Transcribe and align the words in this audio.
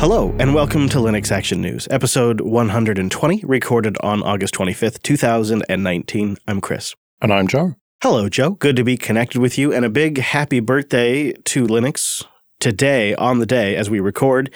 Hello, 0.00 0.34
and 0.38 0.54
welcome 0.54 0.88
to 0.88 0.96
Linux 0.96 1.30
Action 1.30 1.60
News, 1.60 1.86
episode 1.90 2.40
120, 2.40 3.44
recorded 3.44 3.98
on 4.02 4.22
August 4.22 4.54
25th, 4.54 5.02
2019. 5.02 6.38
I'm 6.48 6.62
Chris. 6.62 6.94
And 7.20 7.30
I'm 7.30 7.46
Joe. 7.46 7.74
Hello, 8.02 8.30
Joe. 8.30 8.52
Good 8.52 8.76
to 8.76 8.82
be 8.82 8.96
connected 8.96 9.42
with 9.42 9.58
you, 9.58 9.74
and 9.74 9.84
a 9.84 9.90
big 9.90 10.16
happy 10.16 10.60
birthday 10.60 11.32
to 11.32 11.66
Linux. 11.66 12.24
Today, 12.60 13.14
on 13.16 13.40
the 13.40 13.46
day, 13.46 13.76
as 13.76 13.90
we 13.90 14.00
record, 14.00 14.50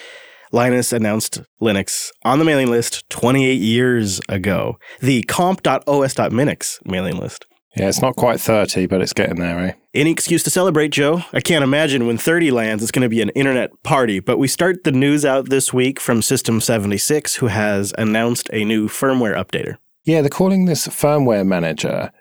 Linus 0.51 0.95
announced 0.95 1.43
Linux 1.61 2.09
on 2.23 2.39
the 2.39 2.47
mailing 2.47 2.71
list 2.71 3.07
28 3.11 3.61
years 3.61 4.23
ago, 4.31 4.79
the 5.01 5.25
comp.os.minix 5.25 6.79
mailing 6.87 7.19
list. 7.19 7.45
Yeah, 7.77 7.89
it's 7.89 8.01
not 8.01 8.15
quite 8.15 8.41
30, 8.41 8.87
but 8.87 9.01
it's 9.01 9.13
getting 9.13 9.41
there, 9.41 9.59
eh? 9.59 9.73
Any 9.95 10.11
excuse 10.11 10.43
to 10.45 10.51
celebrate, 10.51 10.89
Joe. 10.89 11.23
I 11.33 11.41
can't 11.41 11.65
imagine 11.65 12.07
when 12.07 12.19
30 12.19 12.53
lands, 12.53 12.83
it's 12.83 12.93
going 12.93 13.03
to 13.03 13.09
be 13.09 13.21
an 13.21 13.31
internet 13.31 13.71
party. 13.83 14.21
But 14.21 14.39
we 14.39 14.47
start 14.47 14.85
the 14.85 14.93
news 14.93 15.25
out 15.25 15.49
this 15.49 15.73
week 15.73 15.99
from 15.99 16.23
System 16.23 16.61
76, 16.61 17.37
who 17.37 17.49
has 17.49 17.93
announced 17.99 18.49
a 18.53 18.65
new 18.65 18.89
firmware 18.89 19.37
updater. 19.37 19.79
Yeah, 20.05 20.21
they're 20.21 20.31
calling 20.31 20.67
this 20.67 20.87
Firmware 20.87 21.47
Manager, 21.47 22.13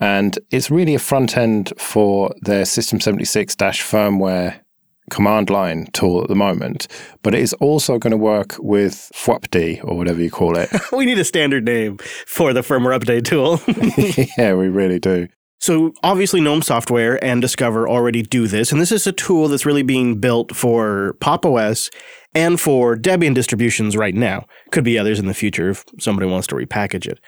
and 0.00 0.38
it's 0.50 0.70
really 0.70 0.94
a 0.94 0.98
front 0.98 1.36
end 1.36 1.72
for 1.78 2.34
their 2.40 2.64
System 2.64 3.00
76 3.00 3.54
firmware 3.56 4.60
command 5.10 5.50
line 5.50 5.86
tool 5.92 6.22
at 6.22 6.28
the 6.28 6.34
moment, 6.34 6.88
but 7.22 7.34
it 7.34 7.40
is 7.40 7.52
also 7.54 7.98
going 7.98 8.10
to 8.10 8.16
work 8.16 8.56
with 8.58 9.10
FWUPD 9.14 9.84
or 9.84 9.96
whatever 9.96 10.20
you 10.20 10.30
call 10.30 10.56
it. 10.56 10.70
we 10.92 11.04
need 11.06 11.18
a 11.18 11.24
standard 11.24 11.64
name 11.64 11.98
for 12.26 12.52
the 12.52 12.60
firmware 12.60 12.98
update 12.98 13.24
tool. 13.24 13.60
yeah, 14.38 14.54
we 14.54 14.68
really 14.68 14.98
do. 14.98 15.28
So 15.58 15.92
obviously 16.02 16.40
GNOME 16.40 16.62
software 16.62 17.22
and 17.24 17.40
Discover 17.40 17.88
already 17.88 18.22
do 18.22 18.46
this, 18.46 18.72
and 18.72 18.80
this 18.80 18.92
is 18.92 19.06
a 19.06 19.12
tool 19.12 19.48
that's 19.48 19.66
really 19.66 19.82
being 19.82 20.20
built 20.20 20.54
for 20.54 21.16
Pop! 21.20 21.46
OS 21.46 21.90
and 22.34 22.60
for 22.60 22.94
Debian 22.96 23.34
distributions 23.34 23.96
right 23.96 24.14
now. 24.14 24.46
Could 24.70 24.84
be 24.84 24.98
others 24.98 25.18
in 25.18 25.26
the 25.26 25.34
future 25.34 25.70
if 25.70 25.84
somebody 25.98 26.30
wants 26.30 26.46
to 26.48 26.54
repackage 26.54 27.06
it. 27.06 27.18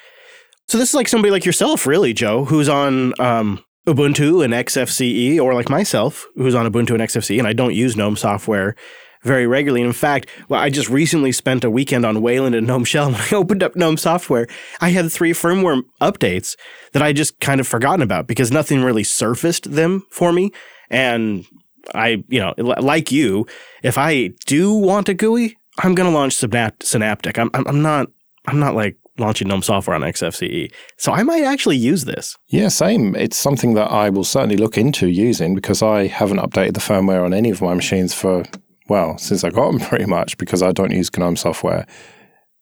So 0.68 0.76
this 0.76 0.90
is 0.90 0.94
like 0.94 1.08
somebody 1.08 1.30
like 1.30 1.46
yourself, 1.46 1.86
really, 1.86 2.12
Joe, 2.12 2.44
who's 2.44 2.68
on 2.68 3.18
um, 3.18 3.64
Ubuntu 3.88 4.44
and 4.44 4.52
XFCE, 4.52 5.40
or 5.40 5.54
like 5.54 5.70
myself, 5.70 6.26
who's 6.34 6.54
on 6.54 6.70
Ubuntu 6.70 6.90
and 6.90 7.00
XFCE, 7.00 7.38
and 7.38 7.48
I 7.48 7.54
don't 7.54 7.74
use 7.74 7.96
GNOME 7.96 8.16
software 8.16 8.76
very 9.22 9.46
regularly. 9.46 9.80
And 9.80 9.88
in 9.88 9.94
fact, 9.94 10.28
well, 10.48 10.60
I 10.60 10.68
just 10.68 10.90
recently 10.90 11.32
spent 11.32 11.64
a 11.64 11.70
weekend 11.70 12.04
on 12.04 12.20
Wayland 12.20 12.54
and 12.54 12.66
GNOME 12.66 12.84
Shell. 12.92 13.12
When 13.12 13.20
I 13.20 13.34
opened 13.34 13.62
up 13.62 13.76
GNOME 13.76 13.96
software, 13.96 14.46
I 14.82 14.90
had 14.90 15.10
three 15.10 15.32
firmware 15.32 15.82
updates 16.02 16.54
that 16.92 17.02
I 17.02 17.14
just 17.14 17.40
kind 17.40 17.60
of 17.60 17.66
forgotten 17.66 18.02
about 18.02 18.26
because 18.26 18.52
nothing 18.52 18.82
really 18.82 19.04
surfaced 19.04 19.72
them 19.72 20.06
for 20.10 20.32
me. 20.32 20.52
And 20.90 21.46
I, 21.94 22.22
you 22.28 22.40
know, 22.40 22.54
like 22.58 23.10
you, 23.10 23.46
if 23.82 23.96
I 23.96 24.32
do 24.44 24.74
want 24.74 25.08
a 25.08 25.14
GUI, 25.14 25.56
I'm 25.78 25.94
going 25.94 26.10
to 26.10 26.14
launch 26.14 26.34
Synaptic. 26.34 27.38
I'm, 27.38 27.50
I'm 27.54 27.80
not, 27.80 28.08
I'm 28.46 28.60
not 28.60 28.74
like 28.74 28.96
launching 29.18 29.48
GNOME 29.48 29.62
software 29.62 29.94
on 29.94 30.02
XFCE. 30.02 30.72
So 30.96 31.12
I 31.12 31.22
might 31.22 31.44
actually 31.44 31.76
use 31.76 32.04
this. 32.04 32.36
Yeah, 32.48 32.68
same. 32.68 33.14
It's 33.14 33.36
something 33.36 33.74
that 33.74 33.90
I 33.90 34.10
will 34.10 34.24
certainly 34.24 34.56
look 34.56 34.78
into 34.78 35.08
using 35.08 35.54
because 35.54 35.82
I 35.82 36.06
haven't 36.06 36.38
updated 36.38 36.74
the 36.74 36.80
firmware 36.80 37.24
on 37.24 37.34
any 37.34 37.50
of 37.50 37.60
my 37.60 37.74
machines 37.74 38.14
for, 38.14 38.44
well, 38.88 39.18
since 39.18 39.44
I 39.44 39.50
got 39.50 39.70
them 39.70 39.80
pretty 39.88 40.06
much 40.06 40.38
because 40.38 40.62
I 40.62 40.72
don't 40.72 40.92
use 40.92 41.10
GNOME 41.16 41.36
software. 41.36 41.86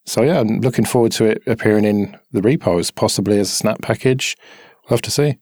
So 0.06 0.22
yeah, 0.22 0.40
I'm 0.40 0.60
looking 0.60 0.84
forward 0.84 1.12
to 1.12 1.24
it 1.26 1.42
appearing 1.46 1.84
in 1.84 2.16
the 2.32 2.40
repos, 2.40 2.91
possibly 2.91 3.38
as 3.38 3.48
a 3.48 3.54
snap 3.54 3.82
package. 3.82 4.36
We'll 4.84 4.96
have 4.96 5.02
to 5.02 5.10
see. 5.10 5.38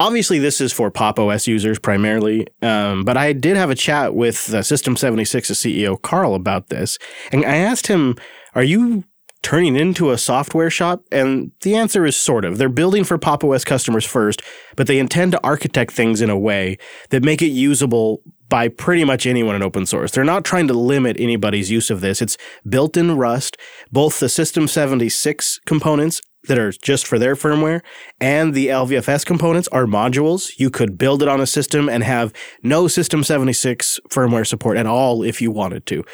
Obviously, 0.00 0.40
this 0.40 0.60
is 0.60 0.72
for 0.72 0.90
Pop! 0.90 1.20
OS 1.20 1.46
users 1.46 1.78
primarily, 1.78 2.46
um, 2.62 3.04
but 3.04 3.16
I 3.16 3.32
did 3.32 3.56
have 3.56 3.70
a 3.70 3.76
chat 3.76 4.14
with 4.14 4.52
uh, 4.52 4.60
System 4.62 4.96
76's 4.96 5.50
CEO 5.50 6.00
Carl 6.00 6.34
about 6.34 6.68
this, 6.68 6.98
and 7.30 7.44
I 7.44 7.56
asked 7.56 7.86
him, 7.86 8.16
"Are 8.56 8.64
you 8.64 9.04
turning 9.44 9.76
into 9.76 10.10
a 10.10 10.18
software 10.18 10.70
shop? 10.70 11.04
And 11.12 11.52
the 11.60 11.76
answer 11.76 12.04
is 12.04 12.16
sort 12.16 12.44
of. 12.44 12.58
They're 12.58 12.68
building 12.68 13.04
for 13.04 13.18
Pop! 13.18 13.44
OS 13.44 13.64
customers 13.64 14.04
first, 14.04 14.42
but 14.74 14.86
they 14.86 14.98
intend 14.98 15.32
to 15.32 15.44
architect 15.44 15.92
things 15.92 16.20
in 16.20 16.30
a 16.30 16.38
way 16.38 16.78
that 17.10 17.22
make 17.22 17.42
it 17.42 17.48
usable 17.48 18.22
by 18.48 18.68
pretty 18.68 19.04
much 19.04 19.26
anyone 19.26 19.54
in 19.54 19.62
open 19.62 19.86
source. 19.86 20.12
They're 20.12 20.24
not 20.24 20.44
trying 20.44 20.66
to 20.68 20.74
limit 20.74 21.18
anybody's 21.18 21.70
use 21.70 21.90
of 21.90 22.00
this. 22.00 22.22
It's 22.22 22.36
built 22.68 22.96
in 22.96 23.16
Rust. 23.16 23.56
Both 23.92 24.20
the 24.20 24.28
System 24.28 24.66
76 24.66 25.60
components 25.66 26.20
that 26.46 26.58
are 26.58 26.72
just 26.72 27.06
for 27.06 27.18
their 27.18 27.34
firmware 27.34 27.80
and 28.20 28.54
the 28.54 28.68
LVFS 28.68 29.24
components 29.24 29.68
are 29.68 29.86
modules. 29.86 30.58
You 30.58 30.70
could 30.70 30.98
build 30.98 31.22
it 31.22 31.28
on 31.28 31.40
a 31.40 31.46
system 31.46 31.88
and 31.88 32.04
have 32.04 32.32
no 32.62 32.86
System 32.86 33.24
76 33.24 33.98
firmware 34.10 34.46
support 34.46 34.76
at 34.76 34.86
all 34.86 35.22
if 35.22 35.40
you 35.40 35.50
wanted 35.50 35.86
to 35.86 36.04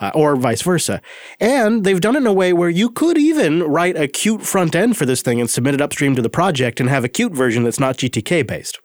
uh, 0.00 0.10
or 0.14 0.36
vice 0.36 0.62
versa. 0.62 1.00
And 1.40 1.84
they've 1.84 2.00
done 2.00 2.16
it 2.16 2.20
in 2.20 2.26
a 2.26 2.32
way 2.32 2.52
where 2.52 2.68
you 2.68 2.90
could 2.90 3.18
even 3.18 3.62
write 3.62 3.96
a 3.96 4.08
Qt 4.08 4.42
front 4.42 4.74
end 4.74 4.96
for 4.96 5.06
this 5.06 5.22
thing 5.22 5.40
and 5.40 5.48
submit 5.48 5.74
it 5.74 5.80
upstream 5.80 6.14
to 6.16 6.22
the 6.22 6.30
project 6.30 6.80
and 6.80 6.88
have 6.88 7.04
a 7.04 7.08
Qt 7.08 7.34
version 7.34 7.64
that's 7.64 7.80
not 7.80 7.96
GTK 7.96 8.46
based. 8.46 8.78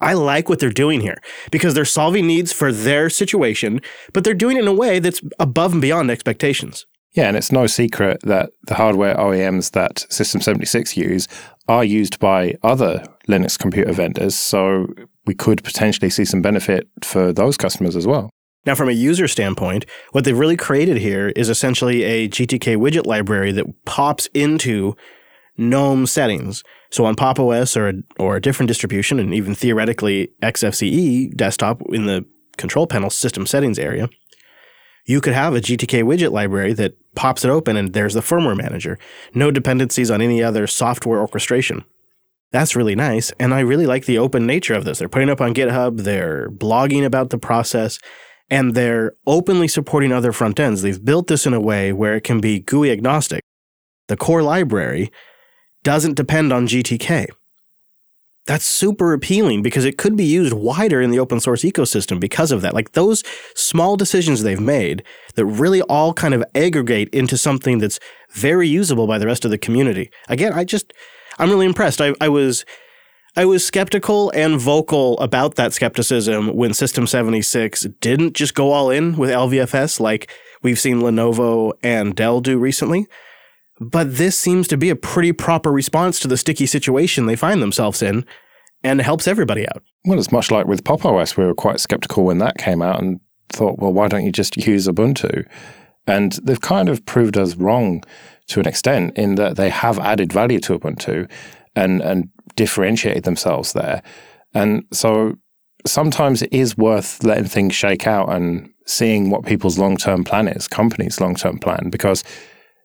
I 0.00 0.14
like 0.14 0.48
what 0.48 0.58
they're 0.58 0.70
doing 0.70 1.00
here 1.00 1.18
because 1.50 1.74
they're 1.74 1.84
solving 1.84 2.26
needs 2.26 2.52
for 2.52 2.72
their 2.72 3.08
situation, 3.08 3.80
but 4.12 4.24
they're 4.24 4.34
doing 4.34 4.56
it 4.56 4.62
in 4.62 4.68
a 4.68 4.72
way 4.72 4.98
that's 4.98 5.22
above 5.38 5.72
and 5.72 5.82
beyond 5.82 6.10
expectations. 6.10 6.86
Yeah, 7.14 7.28
and 7.28 7.36
it's 7.36 7.52
no 7.52 7.68
secret 7.68 8.20
that 8.24 8.50
the 8.66 8.74
hardware 8.74 9.14
OEMs 9.14 9.70
that 9.70 10.04
System 10.10 10.40
76 10.40 10.96
use 10.96 11.28
are 11.68 11.84
used 11.84 12.18
by 12.18 12.54
other 12.62 13.04
Linux 13.28 13.56
computer 13.56 13.92
vendors. 13.92 14.34
So 14.34 14.88
we 15.24 15.34
could 15.34 15.62
potentially 15.62 16.10
see 16.10 16.24
some 16.24 16.42
benefit 16.42 16.88
for 17.02 17.32
those 17.32 17.56
customers 17.56 17.94
as 17.94 18.06
well. 18.06 18.30
Now, 18.66 18.74
from 18.74 18.88
a 18.88 18.92
user 18.92 19.28
standpoint, 19.28 19.84
what 20.12 20.24
they've 20.24 20.38
really 20.38 20.56
created 20.56 20.96
here 20.98 21.28
is 21.36 21.48
essentially 21.48 22.02
a 22.02 22.28
GTK 22.28 22.76
widget 22.76 23.06
library 23.06 23.52
that 23.52 23.66
pops 23.84 24.26
into 24.32 24.96
GNOME 25.56 26.06
settings. 26.06 26.64
So 26.90 27.04
on 27.04 27.14
Pop! 27.14 27.38
OS 27.38 27.76
or 27.76 27.88
a, 27.88 27.92
or 28.18 28.36
a 28.36 28.40
different 28.40 28.68
distribution, 28.68 29.18
and 29.18 29.34
even 29.34 29.54
theoretically 29.54 30.28
XFCE 30.42 31.36
desktop 31.36 31.82
in 31.90 32.06
the 32.06 32.24
control 32.56 32.86
panel 32.86 33.10
system 33.10 33.46
settings 33.46 33.78
area, 33.78 34.08
you 35.06 35.20
could 35.20 35.34
have 35.34 35.54
a 35.54 35.60
GTK 35.60 36.02
widget 36.02 36.32
library 36.32 36.72
that 36.74 36.96
pops 37.14 37.44
it 37.44 37.50
open 37.50 37.76
and 37.76 37.92
there's 37.92 38.14
the 38.14 38.20
firmware 38.20 38.56
manager. 38.56 38.98
No 39.34 39.50
dependencies 39.50 40.10
on 40.10 40.22
any 40.22 40.42
other 40.42 40.66
software 40.66 41.20
orchestration. 41.20 41.84
That's 42.52 42.76
really 42.76 42.94
nice. 42.94 43.32
And 43.38 43.52
I 43.52 43.60
really 43.60 43.86
like 43.86 44.06
the 44.06 44.18
open 44.18 44.46
nature 44.46 44.74
of 44.74 44.84
this. 44.84 44.98
They're 45.00 45.08
putting 45.08 45.30
up 45.30 45.40
on 45.40 45.54
GitHub, 45.54 46.04
they're 46.04 46.48
blogging 46.50 47.04
about 47.04 47.30
the 47.30 47.38
process, 47.38 47.98
and 48.54 48.76
they're 48.76 49.16
openly 49.26 49.66
supporting 49.66 50.12
other 50.12 50.30
front 50.30 50.60
ends. 50.60 50.80
They've 50.80 51.04
built 51.04 51.26
this 51.26 51.44
in 51.44 51.54
a 51.54 51.60
way 51.60 51.92
where 51.92 52.14
it 52.14 52.22
can 52.22 52.40
be 52.40 52.60
GUI 52.60 52.92
agnostic. 52.92 53.42
The 54.06 54.16
core 54.16 54.44
library 54.44 55.10
doesn't 55.82 56.14
depend 56.14 56.52
on 56.52 56.68
GTK. 56.68 57.26
That's 58.46 58.64
super 58.64 59.12
appealing 59.12 59.62
because 59.62 59.84
it 59.84 59.98
could 59.98 60.16
be 60.16 60.24
used 60.24 60.52
wider 60.52 61.00
in 61.02 61.10
the 61.10 61.18
open 61.18 61.40
source 61.40 61.64
ecosystem 61.64 62.20
because 62.20 62.52
of 62.52 62.62
that. 62.62 62.74
Like 62.74 62.92
those 62.92 63.24
small 63.56 63.96
decisions 63.96 64.44
they've 64.44 64.60
made 64.60 65.02
that 65.34 65.46
really 65.46 65.82
all 65.82 66.14
kind 66.14 66.32
of 66.32 66.44
aggregate 66.54 67.08
into 67.08 67.36
something 67.36 67.78
that's 67.78 67.98
very 68.34 68.68
usable 68.68 69.08
by 69.08 69.18
the 69.18 69.26
rest 69.26 69.44
of 69.44 69.50
the 69.50 69.58
community. 69.58 70.12
Again, 70.28 70.52
I 70.52 70.62
just, 70.62 70.92
I'm 71.40 71.50
really 71.50 71.66
impressed. 71.66 72.00
I, 72.00 72.14
I 72.20 72.28
was 72.28 72.64
I 73.36 73.44
was 73.46 73.66
skeptical 73.66 74.30
and 74.30 74.60
vocal 74.60 75.18
about 75.18 75.56
that 75.56 75.72
skepticism 75.72 76.54
when 76.54 76.72
System 76.72 77.04
76 77.04 77.88
didn't 78.00 78.34
just 78.34 78.54
go 78.54 78.70
all 78.70 78.90
in 78.90 79.16
with 79.16 79.28
LVFS 79.28 79.98
like 79.98 80.30
we've 80.62 80.78
seen 80.78 81.00
Lenovo 81.00 81.72
and 81.82 82.14
Dell 82.14 82.40
do 82.40 82.58
recently. 82.58 83.08
But 83.80 84.18
this 84.18 84.38
seems 84.38 84.68
to 84.68 84.76
be 84.76 84.88
a 84.88 84.94
pretty 84.94 85.32
proper 85.32 85.72
response 85.72 86.20
to 86.20 86.28
the 86.28 86.36
sticky 86.36 86.66
situation 86.66 87.26
they 87.26 87.34
find 87.34 87.60
themselves 87.60 88.02
in 88.02 88.24
and 88.84 89.00
helps 89.00 89.26
everybody 89.26 89.66
out. 89.66 89.82
Well, 90.04 90.20
it's 90.20 90.30
much 90.30 90.52
like 90.52 90.68
with 90.68 90.84
Pop! 90.84 91.04
OS. 91.04 91.36
We 91.36 91.44
were 91.44 91.54
quite 91.54 91.80
skeptical 91.80 92.24
when 92.24 92.38
that 92.38 92.56
came 92.56 92.82
out 92.82 93.02
and 93.02 93.18
thought, 93.48 93.80
well, 93.80 93.92
why 93.92 94.06
don't 94.06 94.24
you 94.24 94.30
just 94.30 94.56
use 94.56 94.86
Ubuntu? 94.86 95.44
And 96.06 96.38
they've 96.44 96.60
kind 96.60 96.88
of 96.88 97.04
proved 97.04 97.36
us 97.36 97.56
wrong 97.56 98.04
to 98.46 98.60
an 98.60 98.68
extent 98.68 99.18
in 99.18 99.34
that 99.36 99.56
they 99.56 99.70
have 99.70 99.98
added 99.98 100.32
value 100.32 100.60
to 100.60 100.78
Ubuntu 100.78 101.28
and, 101.74 102.00
and 102.00 102.28
differentiated 102.56 103.24
themselves 103.24 103.72
there. 103.72 104.02
And 104.54 104.84
so 104.92 105.34
sometimes 105.86 106.42
it 106.42 106.52
is 106.52 106.76
worth 106.76 107.22
letting 107.22 107.44
things 107.44 107.74
shake 107.74 108.06
out 108.06 108.30
and 108.30 108.70
seeing 108.86 109.30
what 109.30 109.46
people's 109.46 109.78
long 109.78 109.96
term 109.96 110.24
plan 110.24 110.48
is, 110.48 110.68
companies' 110.68 111.20
long 111.20 111.34
term 111.34 111.58
plan, 111.58 111.90
because 111.90 112.24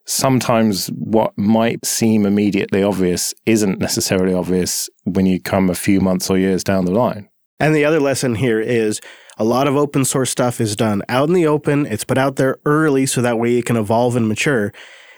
sometimes 0.06 0.88
what 0.88 1.38
might 1.38 1.86
seem 1.86 2.25
immediately 2.25 2.81
obvious 2.81 3.33
isn't 3.45 3.80
necessarily 3.80 4.33
obvious 4.33 4.89
when 5.04 5.25
you 5.25 5.39
come 5.39 5.69
a 5.69 5.75
few 5.75 6.01
months 6.01 6.30
or 6.30 6.38
years 6.38 6.63
down 6.63 6.86
the 6.86 6.92
line. 6.92 7.30
And 7.60 7.75
the 7.75 7.86
other 7.86 8.00
lesson 8.00 8.36
here 8.36 8.60
is 8.60 9.01
a 9.38 9.44
lot 9.44 9.68
of 9.68 9.75
open 9.75 10.06
source 10.06 10.30
stuff 10.30 10.60
is 10.60 10.75
done 10.75 11.04
out 11.10 11.27
in 11.27 11.36
the 11.36 11.48
open. 11.48 11.86
It's 11.86 12.04
put 12.04 12.18
out 12.18 12.38
there 12.38 12.57
early 12.65 13.06
so 13.06 13.22
that 13.22 13.38
way 13.38 13.57
it 13.57 13.65
can 13.65 13.77
evolve 13.77 14.15
and 14.15 14.27
mature. 14.27 14.74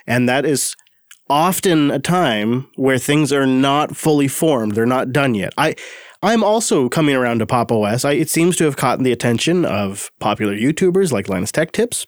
And 0.05 0.27
that 0.27 0.45
is 0.45 0.75
often 1.31 1.89
a 1.91 1.99
time 1.99 2.67
where 2.75 2.97
things 2.97 3.31
are 3.31 3.47
not 3.47 3.95
fully 3.95 4.27
formed. 4.27 4.75
They're 4.75 4.85
not 4.85 5.13
done 5.13 5.33
yet. 5.33 5.53
I, 5.57 5.75
I'm 6.21 6.43
also 6.43 6.89
coming 6.89 7.15
around 7.15 7.39
to 7.39 7.45
Pop! 7.45 7.71
OS. 7.71 8.03
I, 8.03 8.11
it 8.11 8.29
seems 8.29 8.57
to 8.57 8.65
have 8.65 8.75
caught 8.75 8.99
the 8.99 9.13
attention 9.13 9.63
of 9.63 10.11
popular 10.19 10.53
YouTubers 10.53 11.13
like 11.13 11.29
Linus 11.29 11.51
Tech 11.53 11.71
Tips. 11.71 12.05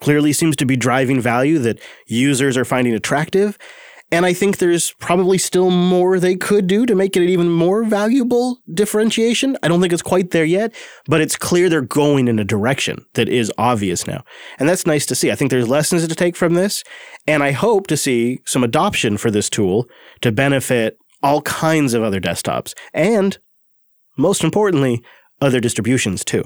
clearly 0.00 0.32
seems 0.32 0.56
to 0.56 0.66
be 0.66 0.76
driving 0.76 1.20
value 1.20 1.60
that 1.60 1.78
users 2.08 2.56
are 2.56 2.64
finding 2.64 2.94
attractive. 2.94 3.56
And 4.12 4.26
I 4.26 4.34
think 4.34 4.58
there's 4.58 4.92
probably 5.00 5.38
still 5.38 5.70
more 5.70 6.20
they 6.20 6.36
could 6.36 6.66
do 6.66 6.84
to 6.84 6.94
make 6.94 7.16
it 7.16 7.22
an 7.22 7.30
even 7.30 7.48
more 7.48 7.82
valuable 7.82 8.58
differentiation. 8.74 9.56
I 9.62 9.68
don't 9.68 9.80
think 9.80 9.94
it's 9.94 10.02
quite 10.02 10.32
there 10.32 10.44
yet, 10.44 10.74
but 11.06 11.22
it's 11.22 11.34
clear 11.34 11.70
they're 11.70 11.80
going 11.80 12.28
in 12.28 12.38
a 12.38 12.44
direction 12.44 13.06
that 13.14 13.30
is 13.30 13.50
obvious 13.56 14.06
now. 14.06 14.22
And 14.58 14.68
that's 14.68 14.86
nice 14.86 15.06
to 15.06 15.14
see. 15.14 15.30
I 15.30 15.34
think 15.34 15.50
there's 15.50 15.66
lessons 15.66 16.06
to 16.06 16.14
take 16.14 16.36
from 16.36 16.52
this. 16.52 16.84
And 17.26 17.42
I 17.42 17.52
hope 17.52 17.86
to 17.86 17.96
see 17.96 18.40
some 18.44 18.62
adoption 18.62 19.16
for 19.16 19.30
this 19.30 19.48
tool 19.48 19.88
to 20.20 20.30
benefit 20.30 20.98
all 21.22 21.40
kinds 21.42 21.94
of 21.94 22.02
other 22.02 22.20
desktops 22.20 22.74
and, 22.92 23.38
most 24.18 24.44
importantly, 24.44 25.02
other 25.40 25.58
distributions 25.58 26.22
too. 26.22 26.44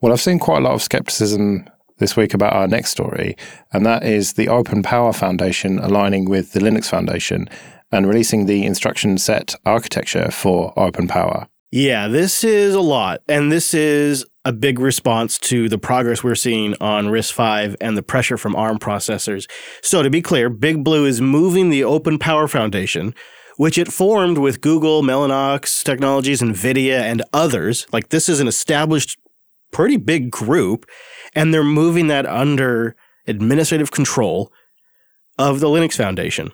Well, 0.00 0.12
I've 0.12 0.22
seen 0.22 0.38
quite 0.38 0.58
a 0.58 0.64
lot 0.64 0.74
of 0.74 0.82
skepticism 0.82 1.68
this 1.98 2.16
week 2.16 2.34
about 2.34 2.52
our 2.52 2.66
next 2.66 2.90
story, 2.90 3.36
and 3.72 3.84
that 3.86 4.02
is 4.04 4.34
the 4.34 4.48
Open 4.48 4.82
Power 4.82 5.12
Foundation 5.12 5.78
aligning 5.78 6.24
with 6.24 6.52
the 6.52 6.60
Linux 6.60 6.86
Foundation 6.86 7.48
and 7.92 8.08
releasing 8.08 8.46
the 8.46 8.64
instruction 8.64 9.18
set 9.18 9.54
architecture 9.64 10.30
for 10.30 10.72
Open 10.78 11.06
Power. 11.06 11.48
Yeah, 11.70 12.06
this 12.06 12.44
is 12.44 12.72
a 12.74 12.80
lot. 12.80 13.20
And 13.28 13.50
this 13.50 13.74
is 13.74 14.24
a 14.44 14.52
big 14.52 14.78
response 14.78 15.38
to 15.40 15.68
the 15.68 15.76
progress 15.76 16.22
we're 16.22 16.36
seeing 16.36 16.76
on 16.80 17.06
RISC-V 17.06 17.76
and 17.80 17.96
the 17.96 18.02
pressure 18.02 18.36
from 18.36 18.54
ARM 18.54 18.78
processors. 18.78 19.50
So 19.82 20.00
to 20.02 20.08
be 20.08 20.22
clear, 20.22 20.48
Big 20.48 20.84
Blue 20.84 21.04
is 21.04 21.20
moving 21.20 21.70
the 21.70 21.82
Open 21.82 22.16
Power 22.16 22.46
Foundation, 22.46 23.12
which 23.56 23.76
it 23.76 23.92
formed 23.92 24.38
with 24.38 24.60
Google, 24.60 25.02
Mellanox 25.02 25.82
Technologies, 25.82 26.42
NVIDIA, 26.42 27.00
and 27.00 27.22
others. 27.32 27.88
Like 27.92 28.10
this 28.10 28.28
is 28.28 28.38
an 28.38 28.46
established, 28.46 29.18
pretty 29.74 29.98
big 29.98 30.30
group 30.30 30.86
and 31.34 31.52
they're 31.52 31.62
moving 31.64 32.06
that 32.06 32.24
under 32.24 32.96
administrative 33.26 33.90
control 33.90 34.50
of 35.38 35.60
the 35.60 35.66
Linux 35.66 35.94
Foundation, 35.96 36.52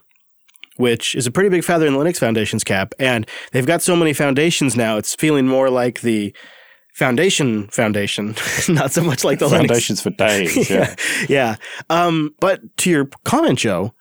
which 0.76 1.14
is 1.14 1.26
a 1.26 1.30
pretty 1.30 1.50
big 1.50 1.62
feather 1.62 1.86
in 1.86 1.92
the 1.92 1.98
Linux 1.98 2.18
Foundation's 2.18 2.64
cap. 2.64 2.94
And 2.98 3.28
they've 3.52 3.66
got 3.66 3.82
so 3.82 3.94
many 3.94 4.12
foundations 4.12 4.76
now, 4.76 4.96
it's 4.96 5.14
feeling 5.14 5.46
more 5.46 5.70
like 5.70 6.00
the 6.00 6.34
Foundation 6.94 7.68
Foundation, 7.68 8.34
not 8.68 8.90
so 8.92 9.02
much 9.02 9.22
like 9.22 9.38
the 9.38 9.48
Foundations 9.48 10.00
Linux. 10.00 10.02
for 10.02 10.10
days. 10.10 10.70
Yeah. 10.70 10.94
yeah. 11.28 11.56
Um, 11.88 12.34
but 12.40 12.60
to 12.78 12.90
your 12.90 13.06
comment, 13.24 13.58
Joe, 13.58 13.92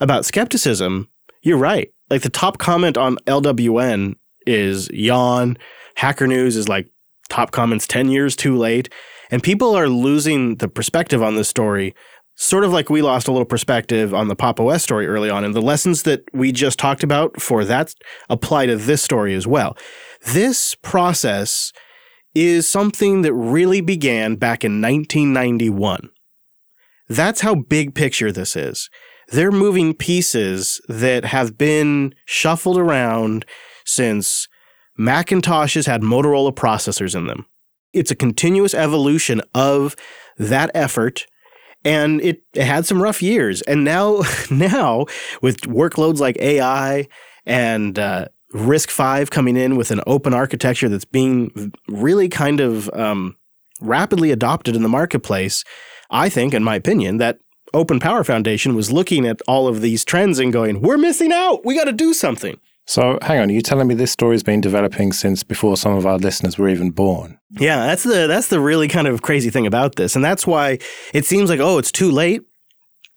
about 0.00 0.24
skepticism, 0.26 1.08
you're 1.42 1.56
right. 1.58 1.88
Like 2.10 2.22
the 2.22 2.30
top 2.30 2.58
comment 2.58 2.96
on 2.96 3.16
LWN 3.26 4.14
is 4.46 4.88
yawn. 4.90 5.56
Hacker 5.96 6.26
News 6.26 6.56
is 6.56 6.68
like 6.68 6.88
top 7.26 7.50
comments 7.50 7.86
10 7.86 8.08
years 8.08 8.36
too 8.36 8.56
late. 8.56 8.88
And 9.30 9.42
people 9.42 9.74
are 9.74 9.88
losing 9.88 10.56
the 10.56 10.68
perspective 10.68 11.22
on 11.22 11.34
this 11.34 11.48
story, 11.48 11.94
sort 12.36 12.64
of 12.64 12.72
like 12.72 12.88
we 12.88 13.02
lost 13.02 13.28
a 13.28 13.32
little 13.32 13.46
perspective 13.46 14.14
on 14.14 14.28
the 14.28 14.36
Pop 14.36 14.60
OS 14.60 14.82
story 14.82 15.06
early 15.06 15.30
on. 15.30 15.44
And 15.44 15.54
the 15.54 15.62
lessons 15.62 16.04
that 16.04 16.22
we 16.32 16.52
just 16.52 16.78
talked 16.78 17.02
about 17.02 17.40
for 17.40 17.64
that 17.64 17.94
apply 18.28 18.66
to 18.66 18.76
this 18.76 19.02
story 19.02 19.34
as 19.34 19.46
well. 19.46 19.76
This 20.24 20.74
process 20.76 21.72
is 22.34 22.68
something 22.68 23.22
that 23.22 23.32
really 23.32 23.80
began 23.80 24.36
back 24.36 24.62
in 24.62 24.80
1991. 24.80 26.10
That's 27.08 27.40
how 27.40 27.54
big 27.54 27.94
picture 27.94 28.30
this 28.30 28.56
is. 28.56 28.90
They're 29.28 29.52
moving 29.52 29.94
pieces 29.94 30.80
that 30.88 31.24
have 31.24 31.58
been 31.58 32.14
shuffled 32.26 32.78
around 32.78 33.44
since 33.84 34.48
Macintoshes 34.98 35.86
had 35.86 36.02
Motorola 36.02 36.54
processors 36.54 37.14
in 37.14 37.26
them. 37.26 37.46
It's 37.92 38.10
a 38.10 38.16
continuous 38.16 38.74
evolution 38.74 39.42
of 39.54 39.96
that 40.38 40.70
effort 40.74 41.26
and 41.84 42.20
it, 42.20 42.42
it 42.54 42.64
had 42.64 42.84
some 42.84 43.00
rough 43.00 43.22
years. 43.22 43.62
And 43.62 43.84
now 43.84 44.22
now 44.50 45.06
with 45.40 45.62
workloads 45.62 46.18
like 46.18 46.36
ai 46.40 47.08
and 47.44 47.98
uh, 47.98 48.26
RISC-V 48.54 49.26
coming 49.26 49.56
in 49.56 49.76
with 49.76 49.90
an 49.90 50.00
open 50.06 50.34
architecture 50.34 50.88
that's 50.88 51.04
being 51.04 51.72
really 51.88 52.28
kind 52.28 52.60
of 52.60 52.90
um, 52.92 53.36
rapidly 53.80 54.30
adopted 54.30 54.74
in 54.74 54.82
the 54.82 54.88
marketplace 54.88 55.62
i 56.08 56.30
think 56.30 56.54
in 56.54 56.64
my 56.64 56.74
opinion 56.74 57.18
that 57.18 57.38
open 57.74 58.00
power 58.00 58.24
foundation 58.24 58.74
was 58.74 58.90
looking 58.90 59.26
at 59.26 59.40
all 59.46 59.68
of 59.68 59.80
these 59.80 60.04
trends 60.04 60.38
and 60.38 60.52
going 60.52 60.80
we're 60.80 60.96
missing 60.96 61.32
out. 61.32 61.64
We 61.64 61.74
got 61.74 61.84
to 61.84 61.92
do 61.92 62.12
something 62.14 62.58
so, 62.86 63.18
hang 63.20 63.40
on, 63.40 63.50
are 63.50 63.52
you 63.52 63.62
telling 63.62 63.88
me 63.88 63.94
this 63.94 64.12
story's 64.12 64.44
been 64.44 64.60
developing 64.60 65.12
since 65.12 65.42
before 65.42 65.76
some 65.76 65.96
of 65.96 66.06
our 66.06 66.18
listeners 66.18 66.56
were 66.56 66.68
even 66.68 66.92
born? 66.92 67.38
Yeah, 67.50 67.84
that's 67.86 68.04
the 68.04 68.28
that's 68.28 68.46
the 68.46 68.60
really 68.60 68.86
kind 68.86 69.08
of 69.08 69.22
crazy 69.22 69.50
thing 69.50 69.66
about 69.66 69.96
this. 69.96 70.14
And 70.14 70.24
that's 70.24 70.46
why 70.46 70.78
it 71.12 71.24
seems 71.24 71.50
like 71.50 71.58
oh, 71.58 71.78
it's 71.78 71.90
too 71.90 72.10
late. 72.12 72.42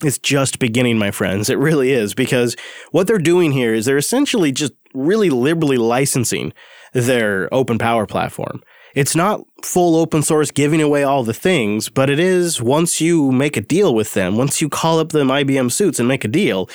It's 0.03 0.17
just 0.17 0.59
beginning, 0.59 0.97
my 0.97 1.11
friends. 1.11 1.49
It 1.49 1.59
really 1.59 1.91
is 1.91 2.15
because 2.15 2.55
what 2.91 3.05
they're 3.05 3.19
doing 3.19 3.51
here 3.51 3.73
is 3.73 3.85
they're 3.85 3.97
essentially 3.97 4.51
just 4.51 4.73
really 4.93 5.29
liberally 5.29 5.77
licensing 5.77 6.53
their 6.93 7.53
open 7.53 7.77
power 7.77 8.07
platform. 8.07 8.63
It's 8.95 9.15
not 9.15 9.41
full 9.63 9.95
open 9.95 10.23
source 10.23 10.49
giving 10.49 10.81
away 10.81 11.03
all 11.03 11.23
the 11.23 11.33
things, 11.33 11.89
but 11.89 12.09
it 12.09 12.19
is 12.19 12.59
once 12.59 12.99
you 12.99 13.31
make 13.31 13.55
a 13.55 13.61
deal 13.61 13.93
with 13.93 14.13
them, 14.13 14.35
once 14.35 14.61
you 14.61 14.69
call 14.69 14.99
up 14.99 15.09
them 15.09 15.27
IBM 15.27 15.71
suits 15.71 15.99
and 15.99 16.07
make 16.07 16.25
a 16.25 16.29
deal, 16.29 16.69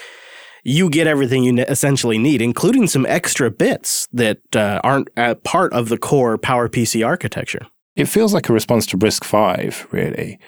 you 0.64 0.88
get 0.88 1.06
everything 1.06 1.44
you 1.44 1.62
essentially 1.69 2.19
need, 2.19 2.40
including 2.40 2.87
some 2.87 3.06
extra 3.06 3.50
bits 3.50 4.08
that 4.12 4.38
uh, 4.56 4.81
aren't 4.82 5.11
part 5.44 5.72
of 5.72 5.90
the 5.90 5.99
core 5.99 6.38
PowerPC 6.38 7.06
architecture. 7.06 7.66
It 7.94 8.06
feels 8.06 8.34
like 8.34 8.49
a 8.49 8.52
response 8.52 8.87
to 8.87 8.99
RISC-V, 8.99 9.87
really, 9.93 10.38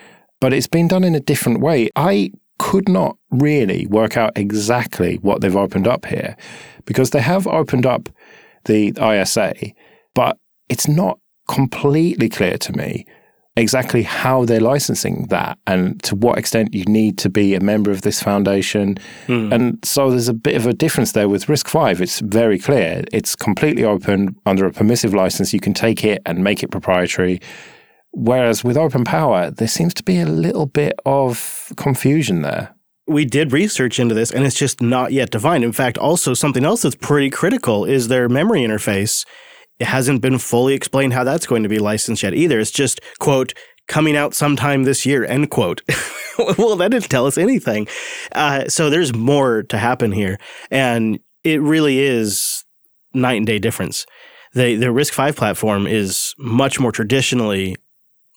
but 0.41 0.53
it's 0.53 0.67
been 0.67 0.89
done 0.89 1.05
in 1.05 1.15
a 1.15 1.21
different 1.21 1.61
way. 1.61 1.91
I 1.95 2.33
could 2.59 2.89
not 2.89 3.19
really 3.31 3.87
work 3.87 4.17
out 4.17 4.33
exactly 4.37 5.17
what 5.17 5.43
they've 5.43 5.55
opened 5.55 5.87
up 5.87 6.07
here 6.07 6.37
because 6.87 7.11
they 7.11 7.21
have 7.21 7.47
opened 7.47 7.85
up 7.85 8.09
the 8.65 8.95
ISA, 9.01 9.55
but 10.15 10.39
it's 10.69 10.89
not 10.89 11.19
completely 11.47 12.29
clear 12.29 12.57
to 12.59 12.73
me 12.73 13.07
exactly 13.57 14.03
how 14.03 14.45
they're 14.45 14.61
licensing 14.61 15.27
that 15.29 15.59
and 15.67 16.03
to 16.03 16.15
what 16.15 16.39
extent 16.39 16.75
you 16.75 16.85
need 16.85 17.17
to 17.19 17.31
be 17.31 17.55
a 17.55 17.61
member 17.61 17.91
of 17.91 18.03
this 18.03 18.23
foundation. 18.23 18.99
Mm. 19.27 19.53
And 19.53 19.79
so 19.85 20.11
there's 20.11 20.29
a 20.29 20.35
bit 20.35 20.57
of 20.57 20.67
a 20.67 20.75
difference 20.75 21.13
there 21.13 21.29
with 21.29 21.47
RISC-V. 21.47 22.03
It's 22.03 22.21
very 22.21 22.59
clear. 22.59 23.05
It's 23.13 23.35
completely 23.35 23.85
open 23.85 24.37
under 24.45 24.67
a 24.67 24.73
permissive 24.73 25.15
license. 25.15 25.55
You 25.55 25.61
can 25.61 25.73
take 25.73 26.05
it 26.05 26.21
and 26.27 26.45
make 26.45 26.63
it 26.63 26.71
proprietary. 26.71 27.41
Whereas 28.13 28.63
with 28.63 28.77
open 28.77 29.05
power, 29.05 29.51
there 29.51 29.69
seems 29.69 29.95
to 29.95 30.03
be 30.03 30.21
a 30.21 30.27
little 30.27 30.67
bit 30.67 30.95
of 31.07 31.73
confusion 31.77 32.43
there. 32.43 32.75
We 33.07 33.25
did 33.25 33.53
research 33.53 33.99
into 33.99 34.15
this 34.15 34.33
and 34.33 34.45
it's 34.45 34.57
just 34.57 34.83
not 34.83 35.13
yet 35.13 35.31
defined. 35.31 35.65
In 35.65 35.73
fact, 35.73 35.97
also 35.97 36.35
something 36.35 36.65
else 36.65 36.83
that's 36.83 36.97
pretty 36.97 37.31
critical 37.31 37.85
is 37.85 38.09
their 38.09 38.29
memory 38.29 38.61
interface 38.61 39.25
it 39.79 39.87
hasn't 39.87 40.23
been 40.23 40.39
fully 40.39 40.75
explained 40.75 41.13
how 41.13 41.25
that's 41.25 41.47
going 41.47 41.63
to 41.63 41.69
be 41.69 41.79
licensed 41.79 42.23
yet 42.23 42.35
either. 42.35 42.59
It's 42.59 42.71
just, 42.71 43.01
quote, 43.19 43.55
coming 43.89 44.17
out 44.17 44.35
sometime 44.35 44.85
this 44.85 45.07
year, 45.07 45.25
end 45.25 45.51
quote. 45.51 45.83
well, 46.59 46.77
that 46.77 46.91
didn't 46.91 47.11
tell 47.11 47.27
us 47.27 47.39
anything. 47.39 47.87
Uh, 48.33 48.69
so 48.69 48.91
there's 48.91 49.15
more 49.15 49.63
to 49.65 49.79
happen 49.79 50.13
here. 50.13 50.39
And 50.71 51.21
it 51.45 51.61
really 51.61 52.01
is 52.01 52.65
night 53.15 53.37
and 53.37 53.47
day 53.47 53.59
difference. 53.59 54.07
The, 54.55 54.77
the 54.77 54.87
RISC-V 54.87 55.33
platform 55.33 55.87
is 55.87 56.35
much 56.39 56.81
more 56.81 56.93
traditionally 56.93 57.77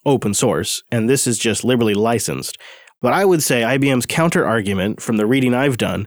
open 0.04 0.34
source, 0.34 0.82
and 0.90 1.08
this 1.08 1.26
is 1.26 1.38
just 1.38 1.64
liberally 1.64 1.94
licensed. 1.94 2.58
But 3.00 3.12
I 3.14 3.24
would 3.24 3.42
say 3.42 3.62
IBM's 3.62 4.06
counter 4.06 4.46
argument 4.46 5.00
from 5.00 5.16
the 5.16 5.26
reading 5.26 5.54
I've 5.54 5.78
done 5.78 6.06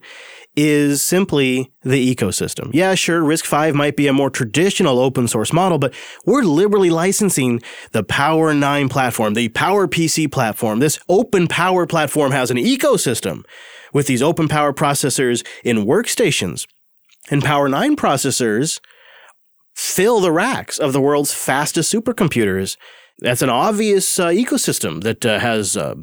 is 0.56 1.02
simply 1.02 1.72
the 1.82 2.16
ecosystem. 2.16 2.70
Yeah, 2.74 2.96
sure, 2.96 3.22
RISC-V 3.22 3.72
might 3.72 3.96
be 3.96 4.08
a 4.08 4.14
more 4.14 4.30
traditional 4.30 5.00
open 5.00 5.28
source 5.28 5.52
model, 5.52 5.80
but 5.80 5.94
we're 6.26 6.44
liberally 6.44 6.90
licensing 6.90 7.62
the 7.92 8.04
Power 8.04 8.54
9 8.54 8.90
platform, 8.90 9.34
the 9.34 9.50
Power 9.50 9.88
PC 9.88 10.32
platform. 10.32 10.80
This 10.80 11.00
open 11.10 11.48
power 11.48 11.88
platform 11.88 12.32
has 12.32 12.52
an 12.52 12.58
ecosystem 12.58 13.44
with 13.94 14.08
these 14.08 14.22
open 14.22 14.48
power 14.48 14.74
processors 14.74 15.46
in 15.64 15.86
workstations. 15.86 16.68
And 17.32 17.44
Power 17.44 17.70
9 17.70 17.96
processors 17.96 18.80
fill 19.76 20.20
the 20.20 20.32
racks 20.32 20.78
of 20.78 20.94
the 20.94 21.02
world's 21.02 21.34
fastest 21.34 21.92
supercomputers 21.92 22.78
that's 23.20 23.42
an 23.42 23.50
obvious 23.50 24.20
uh, 24.20 24.28
ecosystem 24.28 25.04
that 25.04 25.26
uh, 25.26 25.40
has 25.40 25.78
uh, 25.78 25.96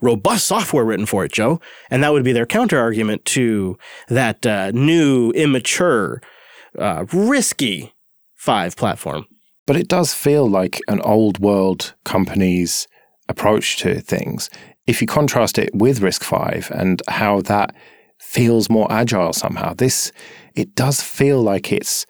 robust 0.00 0.46
software 0.46 0.84
written 0.84 1.06
for 1.06 1.24
it, 1.24 1.32
Joe. 1.32 1.60
And 1.90 2.02
that 2.02 2.12
would 2.12 2.24
be 2.24 2.32
their 2.32 2.46
counter 2.46 2.78
argument 2.78 3.24
to 3.26 3.78
that 4.08 4.44
uh, 4.44 4.72
new, 4.72 5.30
immature, 5.30 6.20
uh, 6.78 7.06
risky 7.12 7.94
five 8.34 8.76
platform. 8.76 9.26
But 9.66 9.76
it 9.76 9.88
does 9.88 10.14
feel 10.14 10.48
like 10.48 10.80
an 10.86 11.00
old 11.00 11.38
world 11.38 11.94
company's 12.04 12.86
approach 13.28 13.78
to 13.78 14.00
things. 14.00 14.50
If 14.86 15.00
you 15.00 15.08
contrast 15.08 15.58
it 15.58 15.74
with 15.74 16.00
RISC-V 16.00 16.72
and 16.72 17.02
how 17.08 17.40
that 17.42 17.74
feels 18.20 18.70
more 18.70 18.90
agile 18.90 19.32
somehow, 19.32 19.74
this 19.74 20.12
it 20.54 20.74
does 20.74 21.00
feel 21.02 21.42
like 21.42 21.72
it's 21.72 22.06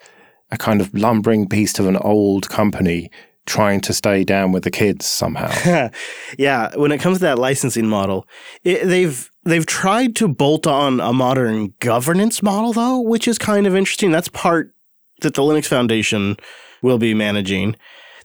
a 0.51 0.57
kind 0.57 0.79
of 0.79 0.93
lumbering 0.93 1.45
beast 1.45 1.79
of 1.79 1.87
an 1.87 1.97
old 1.97 2.49
company 2.49 3.09
trying 3.47 3.81
to 3.81 3.93
stay 3.93 4.23
down 4.23 4.51
with 4.51 4.63
the 4.63 4.71
kids 4.71 5.05
somehow. 5.05 5.49
yeah, 6.37 6.75
when 6.75 6.91
it 6.91 6.99
comes 6.99 7.17
to 7.17 7.23
that 7.23 7.39
licensing 7.39 7.87
model, 7.87 8.27
it, 8.63 8.85
they've 8.85 9.31
they've 9.43 9.65
tried 9.65 10.15
to 10.17 10.27
bolt 10.27 10.67
on 10.67 10.99
a 10.99 11.13
modern 11.13 11.73
governance 11.79 12.43
model 12.43 12.73
though, 12.73 12.99
which 12.99 13.27
is 13.27 13.39
kind 13.39 13.65
of 13.65 13.75
interesting. 13.75 14.11
That's 14.11 14.27
part 14.27 14.73
that 15.21 15.33
the 15.33 15.41
Linux 15.41 15.65
Foundation 15.65 16.37
will 16.83 16.99
be 16.99 17.13
managing. 17.13 17.75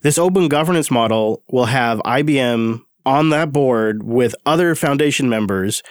This 0.03 0.19
open 0.19 0.49
governance 0.49 0.91
model 0.91 1.43
will 1.49 1.67
have 1.67 2.01
IBM 2.01 2.83
on 3.07 3.31
that 3.31 3.53
board 3.53 4.03
with 4.03 4.35
other 4.45 4.75
foundation 4.75 5.29
members, 5.29 5.83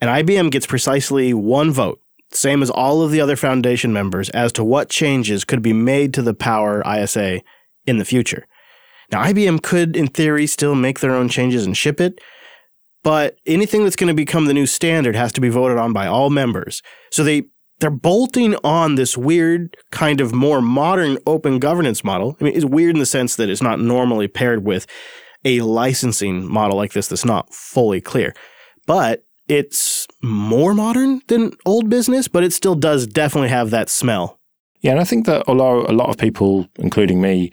and 0.00 0.10
IBM 0.10 0.50
gets 0.50 0.66
precisely 0.66 1.32
one 1.34 1.70
vote, 1.70 2.00
same 2.32 2.62
as 2.62 2.70
all 2.70 3.02
of 3.02 3.10
the 3.10 3.20
other 3.20 3.36
foundation 3.36 3.92
members, 3.92 4.30
as 4.30 4.50
to 4.52 4.64
what 4.64 4.88
changes 4.88 5.44
could 5.44 5.62
be 5.62 5.74
made 5.74 6.14
to 6.14 6.22
the 6.22 6.34
Power 6.34 6.82
ISA 6.86 7.42
in 7.86 7.98
the 7.98 8.04
future. 8.04 8.46
Now, 9.12 9.24
IBM 9.24 9.62
could, 9.62 9.96
in 9.96 10.06
theory, 10.06 10.46
still 10.46 10.74
make 10.74 11.00
their 11.00 11.14
own 11.14 11.28
changes 11.28 11.66
and 11.66 11.76
ship 11.76 12.00
it, 12.00 12.20
but 13.02 13.36
anything 13.46 13.84
that's 13.84 13.96
going 13.96 14.08
to 14.08 14.14
become 14.14 14.46
the 14.46 14.54
new 14.54 14.66
standard 14.66 15.16
has 15.16 15.32
to 15.32 15.40
be 15.40 15.48
voted 15.48 15.78
on 15.78 15.92
by 15.92 16.06
all 16.06 16.30
members. 16.30 16.82
So 17.10 17.24
they 17.24 17.44
they're 17.80 17.90
bolting 17.90 18.56
on 18.56 18.94
this 18.94 19.16
weird 19.16 19.74
kind 19.90 20.20
of 20.20 20.34
more 20.34 20.60
modern 20.60 21.16
open 21.26 21.58
governance 21.58 22.04
model. 22.04 22.36
I 22.40 22.44
mean, 22.44 22.54
it's 22.54 22.64
weird 22.64 22.94
in 22.94 23.00
the 23.00 23.06
sense 23.06 23.36
that 23.36 23.48
it's 23.48 23.62
not 23.62 23.80
normally 23.80 24.28
paired 24.28 24.64
with 24.64 24.86
a 25.46 25.62
licensing 25.62 26.46
model 26.46 26.76
like 26.76 26.92
this 26.92 27.08
that's 27.08 27.24
not 27.24 27.52
fully 27.54 28.02
clear. 28.02 28.34
But 28.86 29.24
it's 29.48 30.06
more 30.22 30.74
modern 30.74 31.22
than 31.28 31.52
old 31.64 31.88
business, 31.88 32.28
but 32.28 32.44
it 32.44 32.52
still 32.52 32.74
does 32.74 33.06
definitely 33.06 33.48
have 33.48 33.70
that 33.70 33.88
smell. 33.88 34.38
Yeah, 34.80 34.92
and 34.92 35.00
I 35.00 35.04
think 35.04 35.26
that 35.26 35.48
although 35.48 35.84
a 35.86 35.92
lot 35.92 36.08
of 36.10 36.18
people, 36.18 36.66
including 36.78 37.20
me, 37.20 37.50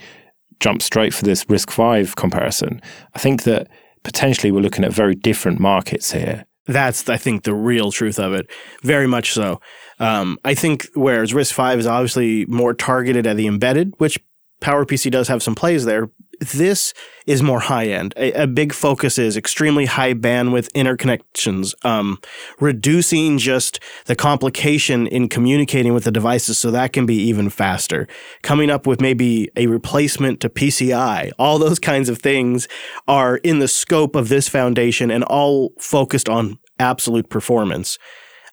jump 0.59 0.81
straight 0.81 1.13
for 1.13 1.23
this 1.23 1.45
RISC-V 1.45 2.13
comparison, 2.15 2.81
I 3.13 3.19
think 3.19 3.43
that 3.43 3.67
potentially 4.03 4.51
we're 4.51 4.61
looking 4.61 4.85
at 4.85 4.93
very 4.93 5.15
different 5.15 5.59
markets 5.59 6.11
here. 6.11 6.45
That's, 6.65 7.07
I 7.07 7.17
think, 7.17 7.43
the 7.43 7.53
real 7.53 7.91
truth 7.91 8.19
of 8.19 8.33
it. 8.33 8.49
Very 8.83 9.07
much 9.07 9.33
so. 9.33 9.61
Um, 9.99 10.37
I 10.43 10.53
think 10.53 10.87
whereas 10.93 11.33
RISC-V 11.33 11.79
is 11.79 11.87
obviously 11.87 12.45
more 12.47 12.73
targeted 12.73 13.25
at 13.25 13.37
the 13.37 13.47
embedded, 13.47 13.93
which 13.97 14.19
PowerPC 14.61 15.11
does 15.11 15.27
have 15.27 15.41
some 15.43 15.55
plays 15.55 15.85
there, 15.85 16.09
this 16.39 16.93
is 17.25 17.41
more 17.41 17.59
high 17.59 17.87
end. 17.87 18.13
A, 18.17 18.31
a, 18.43 18.47
big 18.47 18.73
focus 18.73 19.17
is 19.17 19.35
extremely 19.35 19.85
high 19.85 20.13
bandwidth 20.13 20.71
interconnections, 20.73 21.73
um, 21.85 22.19
reducing 22.59 23.37
just 23.37 23.79
the 24.05 24.15
complication 24.15 25.07
in 25.07 25.29
communicating 25.29 25.93
with 25.93 26.03
the 26.03 26.11
devices 26.11 26.57
so 26.57 26.71
that 26.71 26.93
can 26.93 27.05
be 27.05 27.15
even 27.15 27.49
faster. 27.49 28.07
Coming 28.41 28.69
up 28.69 28.87
with 28.87 29.01
maybe 29.01 29.49
a 29.55 29.67
replacement 29.67 30.39
to 30.41 30.49
PCI, 30.49 31.31
all 31.37 31.59
those 31.59 31.79
kinds 31.79 32.09
of 32.09 32.19
things 32.19 32.67
are 33.07 33.37
in 33.37 33.59
the 33.59 33.67
scope 33.67 34.15
of 34.15 34.29
this 34.29 34.47
foundation 34.47 35.11
and 35.11 35.23
all 35.25 35.73
focused 35.79 36.29
on 36.29 36.59
absolute 36.79 37.29
performance. 37.29 37.97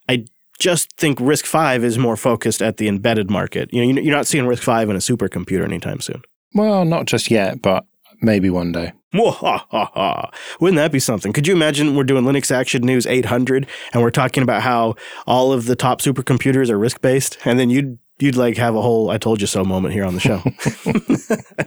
I 0.09 0.25
just 0.59 0.97
think 0.97 1.19
RISC-V 1.19 1.85
is 1.85 1.99
more 1.99 2.17
focused 2.17 2.63
at 2.63 2.77
the 2.77 2.89
embedded 2.89 3.31
market. 3.31 3.73
You 3.73 3.93
know, 3.93 4.01
you're 4.01 4.15
not 4.15 4.27
seeing 4.27 4.45
RISC-V 4.45 4.91
in 4.91 4.97
a 4.97 5.01
supercomputer 5.01 5.65
anytime 5.65 6.01
soon. 6.01 6.23
Well, 6.55 6.85
not 6.85 7.07
just 7.07 7.31
yet, 7.31 7.61
but 7.61 7.85
maybe 8.21 8.51
one 8.51 8.73
day. 8.73 8.93
Wouldn't 10.61 10.77
that 10.77 10.91
be 10.91 10.99
something? 10.99 11.33
Could 11.33 11.47
you 11.47 11.55
imagine 11.55 11.95
we're 11.95 12.05
doing 12.05 12.25
Linux 12.25 12.51
Action 12.51 12.83
News 12.83 13.07
800 13.07 13.67
and 13.93 14.03
we're 14.03 14.11
talking 14.11 14.43
about 14.43 14.63
how 14.63 14.97
all 15.27 15.53
of 15.53 15.67
the 15.67 15.77
top 15.77 16.01
supercomputers 16.01 16.69
are 16.69 16.79
risk 16.79 17.01
based, 17.01 17.39
and 17.45 17.59
then 17.59 17.71
you'd 17.71 17.99
you'd 18.19 18.37
like 18.37 18.57
have 18.57 18.75
a 18.75 18.83
whole 18.83 19.11
"I 19.11 19.19
told 19.19 19.41
you 19.41 19.47
so" 19.47 19.65
moment 19.65 19.95
here 19.95 20.05
on 20.05 20.15
the 20.15 20.21
show. 20.21 20.43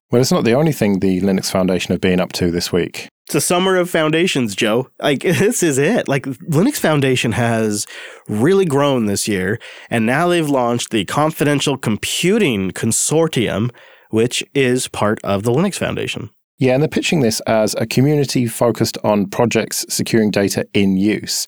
well, 0.10 0.20
it's 0.20 0.30
not 0.30 0.44
the 0.44 0.54
only 0.54 0.72
thing 0.72 1.00
the 1.00 1.20
Linux 1.20 1.50
Foundation 1.50 1.92
have 1.92 2.00
been 2.00 2.20
up 2.20 2.32
to 2.34 2.52
this 2.52 2.72
week. 2.72 3.08
It's 3.26 3.34
a 3.34 3.40
summer 3.40 3.76
of 3.76 3.90
foundations, 3.90 4.54
Joe. 4.54 4.90
Like 5.00 5.20
this 5.22 5.62
is 5.62 5.78
it. 5.78 6.06
Like 6.08 6.24
Linux 6.24 6.78
Foundation 6.78 7.32
has 7.32 7.86
really 8.28 8.64
grown 8.64 9.06
this 9.06 9.26
year, 9.26 9.58
and 9.88 10.06
now 10.06 10.28
they've 10.28 10.48
launched 10.48 10.90
the 10.90 11.04
Confidential 11.04 11.76
Computing 11.76 12.70
Consortium 12.70 13.70
which 14.10 14.44
is 14.54 14.88
part 14.88 15.18
of 15.24 15.42
the 15.42 15.50
Linux 15.50 15.76
Foundation. 15.76 16.30
Yeah, 16.58 16.74
and 16.74 16.82
they're 16.82 16.88
pitching 16.88 17.20
this 17.20 17.40
as 17.40 17.74
a 17.76 17.86
community 17.86 18.46
focused 18.46 18.98
on 19.02 19.26
projects 19.26 19.86
securing 19.88 20.30
data 20.30 20.66
in 20.74 20.98
use. 20.98 21.46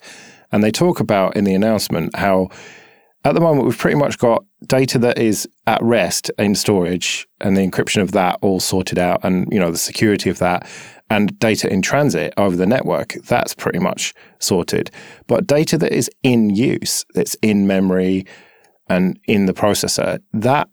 And 0.51 0.65
they 0.65 0.71
talk 0.71 1.01
about 1.01 1.37
in 1.37 1.45
the 1.45 1.55
announcement 1.55 2.17
how 2.17 2.49
at 3.25 3.35
the 3.35 3.41
moment 3.41 3.67
we've 3.67 3.79
pretty 3.79 3.97
much 3.97 4.19
got 4.19 4.45
data 4.67 4.99
that 4.99 5.19
is 5.19 5.49
at 5.67 5.83
rest 5.83 6.31
in 6.39 6.55
storage 6.55 7.27
and 7.41 7.57
the 7.57 7.67
encryption 7.67 8.03
of 8.03 8.13
that 8.13 8.39
all 8.43 8.61
sorted 8.61 8.99
out 8.99 9.21
and 9.23 9.53
you 9.53 9.59
know 9.59 9.71
the 9.71 9.79
security 9.79 10.31
of 10.31 10.39
that 10.39 10.69
and 11.11 11.39
data 11.39 11.71
in 11.71 11.83
transit 11.83 12.33
over 12.37 12.57
the 12.57 12.67
network 12.67 13.15
that's 13.27 13.55
pretty 13.55 13.79
much 13.79 14.15
sorted 14.39 14.91
but 15.27 15.47
data 15.47 15.77
that 15.77 15.93
is 15.93 16.11
in 16.23 16.51
use 16.51 17.05
that's 17.15 17.35
in 17.43 17.67
memory 17.67 18.25
and 18.89 19.19
in 19.27 19.47
the 19.47 19.55
processor 19.55 20.21
that 20.33 20.69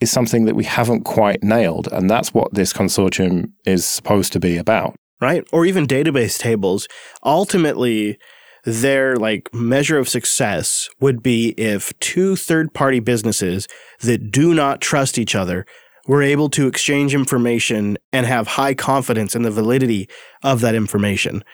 is 0.00 0.10
something 0.10 0.44
that 0.46 0.56
we 0.56 0.64
haven't 0.64 1.04
quite 1.04 1.42
nailed. 1.42 1.88
And 1.92 2.08
that's 2.08 2.32
what 2.32 2.52
this 2.54 2.72
consortium 2.72 3.52
is 3.66 3.84
supposed 3.84 4.32
to 4.32 4.40
be 4.40 4.56
about. 4.56 4.96
Right. 5.20 5.44
Or 5.52 5.66
even 5.66 5.86
database 5.86 6.38
tables. 6.38 6.88
Ultimately, 7.22 8.18
their 8.64 9.16
like 9.16 9.52
measure 9.52 9.98
of 9.98 10.08
success 10.08 10.88
would 11.00 11.22
be 11.22 11.50
if 11.56 11.98
two 11.98 12.36
third 12.36 12.72
party 12.72 13.00
businesses 13.00 13.68
that 14.00 14.30
do 14.30 14.54
not 14.54 14.80
trust 14.80 15.18
each 15.18 15.34
other 15.34 15.66
were 16.06 16.22
able 16.22 16.48
to 16.50 16.66
exchange 16.66 17.14
information 17.14 17.98
and 18.12 18.26
have 18.26 18.48
high 18.48 18.74
confidence 18.74 19.36
in 19.36 19.42
the 19.42 19.50
validity 19.50 20.08
of 20.42 20.60
that 20.60 20.74
information. 20.74 21.44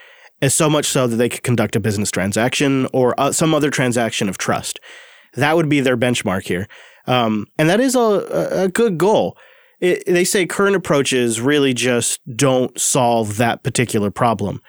As 0.40 0.54
so 0.54 0.70
much 0.70 0.86
so 0.86 1.06
that 1.06 1.16
they 1.16 1.28
could 1.28 1.42
conduct 1.42 1.76
a 1.76 1.80
business 1.80 2.10
transaction 2.10 2.86
or 2.92 3.18
uh, 3.18 3.32
some 3.32 3.54
other 3.54 3.70
transaction 3.70 4.28
of 4.28 4.38
trust. 4.38 4.78
That 5.34 5.56
would 5.56 5.68
be 5.68 5.80
their 5.80 5.96
benchmark 5.96 6.46
here. 6.46 6.66
Um, 7.06 7.46
and 7.58 7.68
that 7.68 7.80
is 7.80 7.94
a, 7.94 8.60
a 8.64 8.68
good 8.68 8.98
goal. 8.98 9.36
It, 9.80 10.04
they 10.06 10.24
say 10.24 10.46
current 10.46 10.76
approaches 10.76 11.40
really 11.40 11.74
just 11.74 12.20
don't 12.34 12.78
solve 12.80 13.36
that 13.36 13.62
particular 13.62 14.10
problem. 14.10 14.62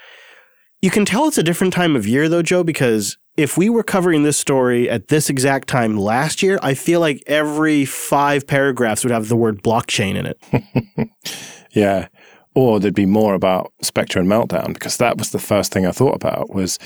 You 0.81 0.91
can 0.91 1.05
tell 1.05 1.27
it's 1.27 1.37
a 1.37 1.43
different 1.43 1.73
time 1.73 1.95
of 1.95 2.05
year, 2.05 2.29
though, 2.29 2.43
Joe, 2.43 2.63
because 2.63 3.17
if 3.35 3.57
we 3.57 3.69
were 3.69 3.83
covering 3.83 4.23
this 4.23 4.37
story 4.37 4.89
at 4.89 5.07
this 5.07 5.29
exact 5.29 5.67
time 5.67 5.97
last 5.97 6.43
year, 6.43 6.59
I 6.61 6.73
feel 6.73 6.99
like 6.99 7.23
every 7.25 7.85
five 7.85 8.45
paragraphs 8.45 9.03
would 9.03 9.11
have 9.11 9.29
the 9.29 9.35
word 9.35 9.63
blockchain 9.63 10.15
in 10.15 10.25
it. 10.25 11.09
yeah. 11.71 12.07
Or 12.53 12.79
there'd 12.79 12.95
be 12.95 13.05
more 13.05 13.35
about 13.35 13.71
Spectre 13.81 14.19
and 14.19 14.27
Meltdown, 14.27 14.73
because 14.73 14.97
that 14.97 15.17
was 15.17 15.31
the 15.31 15.39
first 15.39 15.71
thing 15.71 15.85
I 15.85 15.91
thought 15.91 16.15
about 16.15 16.53
was 16.53 16.79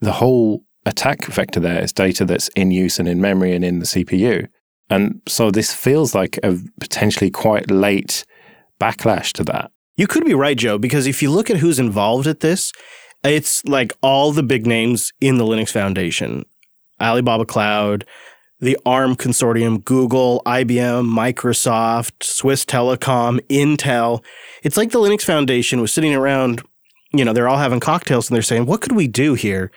the 0.00 0.12
whole 0.12 0.64
attack 0.86 1.24
vector 1.26 1.60
there 1.60 1.82
is 1.82 1.92
data 1.92 2.24
that's 2.24 2.48
in 2.50 2.70
use 2.70 2.98
and 2.98 3.08
in 3.08 3.20
memory 3.20 3.54
and 3.54 3.64
in 3.64 3.80
the 3.80 3.84
CPU. 3.84 4.48
And 4.90 5.20
so 5.26 5.50
this 5.50 5.74
feels 5.74 6.14
like 6.14 6.38
a 6.42 6.58
potentially 6.80 7.30
quite 7.30 7.70
late 7.70 8.24
backlash 8.80 9.32
to 9.34 9.44
that. 9.44 9.70
You 9.96 10.06
could 10.06 10.24
be 10.24 10.34
right, 10.34 10.56
Joe, 10.56 10.78
because 10.78 11.06
if 11.06 11.22
you 11.22 11.30
look 11.30 11.50
at 11.50 11.56
who's 11.56 11.78
involved 11.78 12.26
at 12.26 12.40
this, 12.40 12.72
it's 13.24 13.64
like 13.64 13.92
all 14.00 14.32
the 14.32 14.42
big 14.42 14.66
names 14.66 15.12
in 15.20 15.38
the 15.38 15.44
Linux 15.44 15.70
Foundation 15.70 16.44
Alibaba 17.00 17.44
Cloud, 17.44 18.04
the 18.60 18.78
ARM 18.84 19.14
consortium, 19.14 19.84
Google, 19.84 20.42
IBM, 20.46 21.06
Microsoft, 21.06 22.22
Swiss 22.22 22.64
Telecom, 22.64 23.40
Intel. 23.48 24.22
It's 24.62 24.76
like 24.76 24.90
the 24.90 24.98
Linux 24.98 25.22
Foundation 25.22 25.80
was 25.80 25.92
sitting 25.92 26.14
around, 26.14 26.62
you 27.12 27.24
know, 27.24 27.32
they're 27.32 27.48
all 27.48 27.58
having 27.58 27.80
cocktails 27.80 28.28
and 28.28 28.34
they're 28.34 28.42
saying, 28.42 28.66
what 28.66 28.80
could 28.80 28.92
we 28.92 29.06
do 29.06 29.34
here 29.34 29.70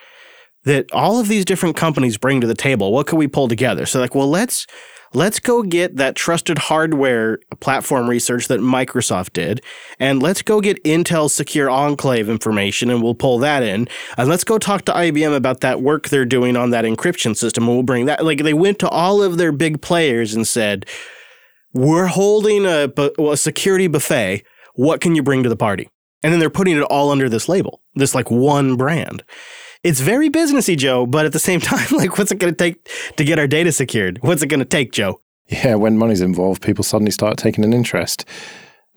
that 0.64 0.92
all 0.92 1.20
of 1.20 1.28
these 1.28 1.46
different 1.46 1.76
companies 1.76 2.18
bring 2.18 2.42
to 2.42 2.48
the 2.48 2.56
table? 2.56 2.92
What 2.92 3.08
could 3.08 3.18
we 3.18 3.28
pull 3.28 3.48
together? 3.48 3.86
So, 3.86 4.00
like, 4.00 4.16
well, 4.16 4.30
let's 4.30 4.66
let's 5.14 5.40
go 5.40 5.64
get 5.64 5.98
that 5.98 6.16
trusted 6.16 6.58
hardware 6.58 7.40
platform 7.60 8.10
research 8.10 8.48
that 8.48 8.60
Microsoft 8.60 9.34
did, 9.34 9.62
and 10.00 10.22
let's 10.22 10.42
go 10.42 10.62
get 10.62 10.84
Intel's 10.84 11.34
secure 11.34 11.70
enclave 11.70 12.30
information, 12.30 12.90
and 12.90 13.04
we'll 13.04 13.16
pull 13.16 13.38
that 13.40 13.64
in. 13.64 13.88
And 14.18 14.30
let's 14.30 14.44
go 14.44 14.58
talk 14.58 14.86
to 14.86 14.94
IBM 14.94 15.36
about 15.36 15.62
that 15.62 15.82
work 15.82 16.10
they're 16.10 16.26
doing 16.26 16.56
on 16.56 16.70
that 16.72 16.86
encryption 16.86 17.36
system, 17.36 17.66
and 17.66 17.74
we'll 17.74 17.84
bring 17.84 18.06
that. 18.06 18.24
Like 18.24 18.44
they 18.44 18.54
went 18.54 18.80
to 18.80 18.90
all 18.90 19.22
of 19.22 19.38
their 19.38 19.52
big 19.52 19.82
players 19.82 20.34
and 20.34 20.48
said, 20.48 20.86
"We're 21.74 22.08
holding 22.08 22.66
a, 22.66 22.92
a 23.20 23.38
security 23.38 23.88
buffet. 23.88 24.44
What 24.76 25.02
can 25.02 25.16
you 25.16 25.24
bring 25.24 25.44
to 25.44 25.50
the 25.50 25.56
party?" 25.56 25.90
And 26.24 26.32
then 26.32 26.40
they're 26.40 26.52
putting 26.52 26.78
it 26.78 26.84
all 26.84 27.10
under 27.10 27.28
this 27.30 27.50
label, 27.50 27.82
this 27.96 28.14
like 28.14 28.30
one 28.30 28.76
brand 28.76 29.24
it's 29.84 30.00
very 30.00 30.30
businessy, 30.30 30.78
Joe, 30.78 31.06
but 31.06 31.26
at 31.26 31.34
the 31.34 31.40
same 31.40 31.60
time, 31.62 31.88
like, 31.92 32.18
what's 32.18 32.32
it 32.32 32.40
going 32.40 32.54
to 32.54 32.58
take 32.58 32.88
to 33.18 33.24
get 33.24 33.40
our 33.40 33.48
data 33.48 33.72
secured? 33.72 34.20
What's 34.22 34.42
it 34.42 34.48
going 34.48 34.60
to 34.60 34.66
take, 34.66 34.92
Joe? 34.92 35.22
Yeah, 35.48 35.76
when 35.76 35.98
money's 35.98 36.22
involved, 36.22 36.62
people 36.62 36.84
suddenly 36.84 37.12
start 37.12 37.38
taking 37.38 37.64
an 37.64 37.74
interest. 37.74 38.26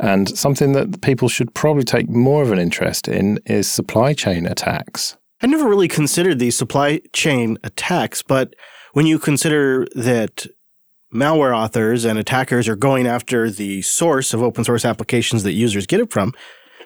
And 0.00 0.37
something 0.37 0.73
that 0.73 1.03
people 1.03 1.29
should 1.29 1.55
probably 1.55 1.85
take 1.85 2.09
more 2.09 2.43
of 2.43 2.53
an 2.53 2.59
interest 2.59 3.09
in 3.09 3.38
is 3.47 3.71
supply 3.71 4.12
chain 4.12 4.47
attacks. 4.47 5.17
I 5.41 5.47
never 5.47 5.69
really 5.69 5.88
considered 5.88 6.38
these 6.38 6.57
supply 6.57 7.00
chain 7.12 7.59
attacks, 7.62 8.23
but 8.23 8.55
when 8.93 9.07
you 9.07 9.19
consider 9.19 9.87
that 9.95 10.47
malware 11.12 11.57
authors 11.57 12.05
and 12.05 12.19
attackers 12.19 12.69
are 12.69 12.76
going 12.76 13.07
after 13.07 13.50
the 13.50 13.83
source 13.83 14.35
of 14.35 14.43
open 14.43 14.64
source 14.64 14.85
applications 14.85 15.43
that 15.45 15.53
users 15.53 15.87
get 15.87 16.00
it 16.00 16.12
from, 16.12 16.33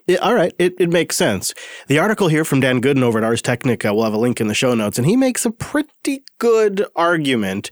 it, 0.08 0.20
all 0.20 0.34
right, 0.34 0.54
it, 0.58 0.74
it 0.80 0.88
makes 0.88 1.16
sense. 1.16 1.54
The 1.86 1.98
article 1.98 2.28
here 2.28 2.44
from 2.44 2.60
Dan 2.60 2.80
Goodin 2.80 3.02
over 3.02 3.18
at 3.18 3.24
Ars 3.24 3.42
Technica, 3.42 3.94
we'll 3.94 4.04
have 4.04 4.14
a 4.14 4.18
link 4.18 4.40
in 4.40 4.48
the 4.48 4.54
show 4.54 4.74
notes, 4.74 4.98
and 4.98 5.06
he 5.06 5.16
makes 5.16 5.44
a 5.44 5.50
pretty 5.50 6.24
good 6.38 6.84
argument 6.96 7.70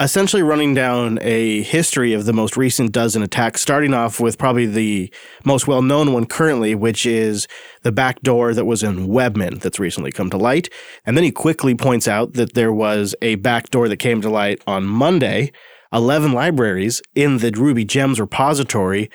essentially 0.00 0.42
running 0.42 0.74
down 0.74 1.18
a 1.22 1.62
history 1.62 2.12
of 2.12 2.24
the 2.24 2.32
most 2.32 2.56
recent 2.56 2.92
dozen 2.92 3.22
attacks, 3.22 3.62
starting 3.62 3.94
off 3.94 4.18
with 4.20 4.36
probably 4.36 4.66
the 4.66 5.12
most 5.44 5.66
well 5.66 5.80
known 5.80 6.12
one 6.12 6.26
currently, 6.26 6.74
which 6.74 7.06
is 7.06 7.46
the 7.82 7.92
backdoor 7.92 8.52
that 8.52 8.64
was 8.64 8.82
in 8.82 9.06
Webmin 9.06 9.60
that's 9.60 9.78
recently 9.78 10.10
come 10.10 10.28
to 10.30 10.36
light. 10.36 10.68
And 11.06 11.16
then 11.16 11.24
he 11.24 11.30
quickly 11.30 11.74
points 11.74 12.08
out 12.08 12.34
that 12.34 12.54
there 12.54 12.72
was 12.72 13.14
a 13.22 13.36
backdoor 13.36 13.88
that 13.88 13.98
came 13.98 14.20
to 14.22 14.30
light 14.30 14.60
on 14.66 14.84
Monday. 14.84 15.52
11 15.94 16.32
libraries 16.32 17.02
in 17.14 17.38
the 17.38 17.50
Ruby 17.50 17.84
Gems 17.84 18.18
repository 18.18 19.10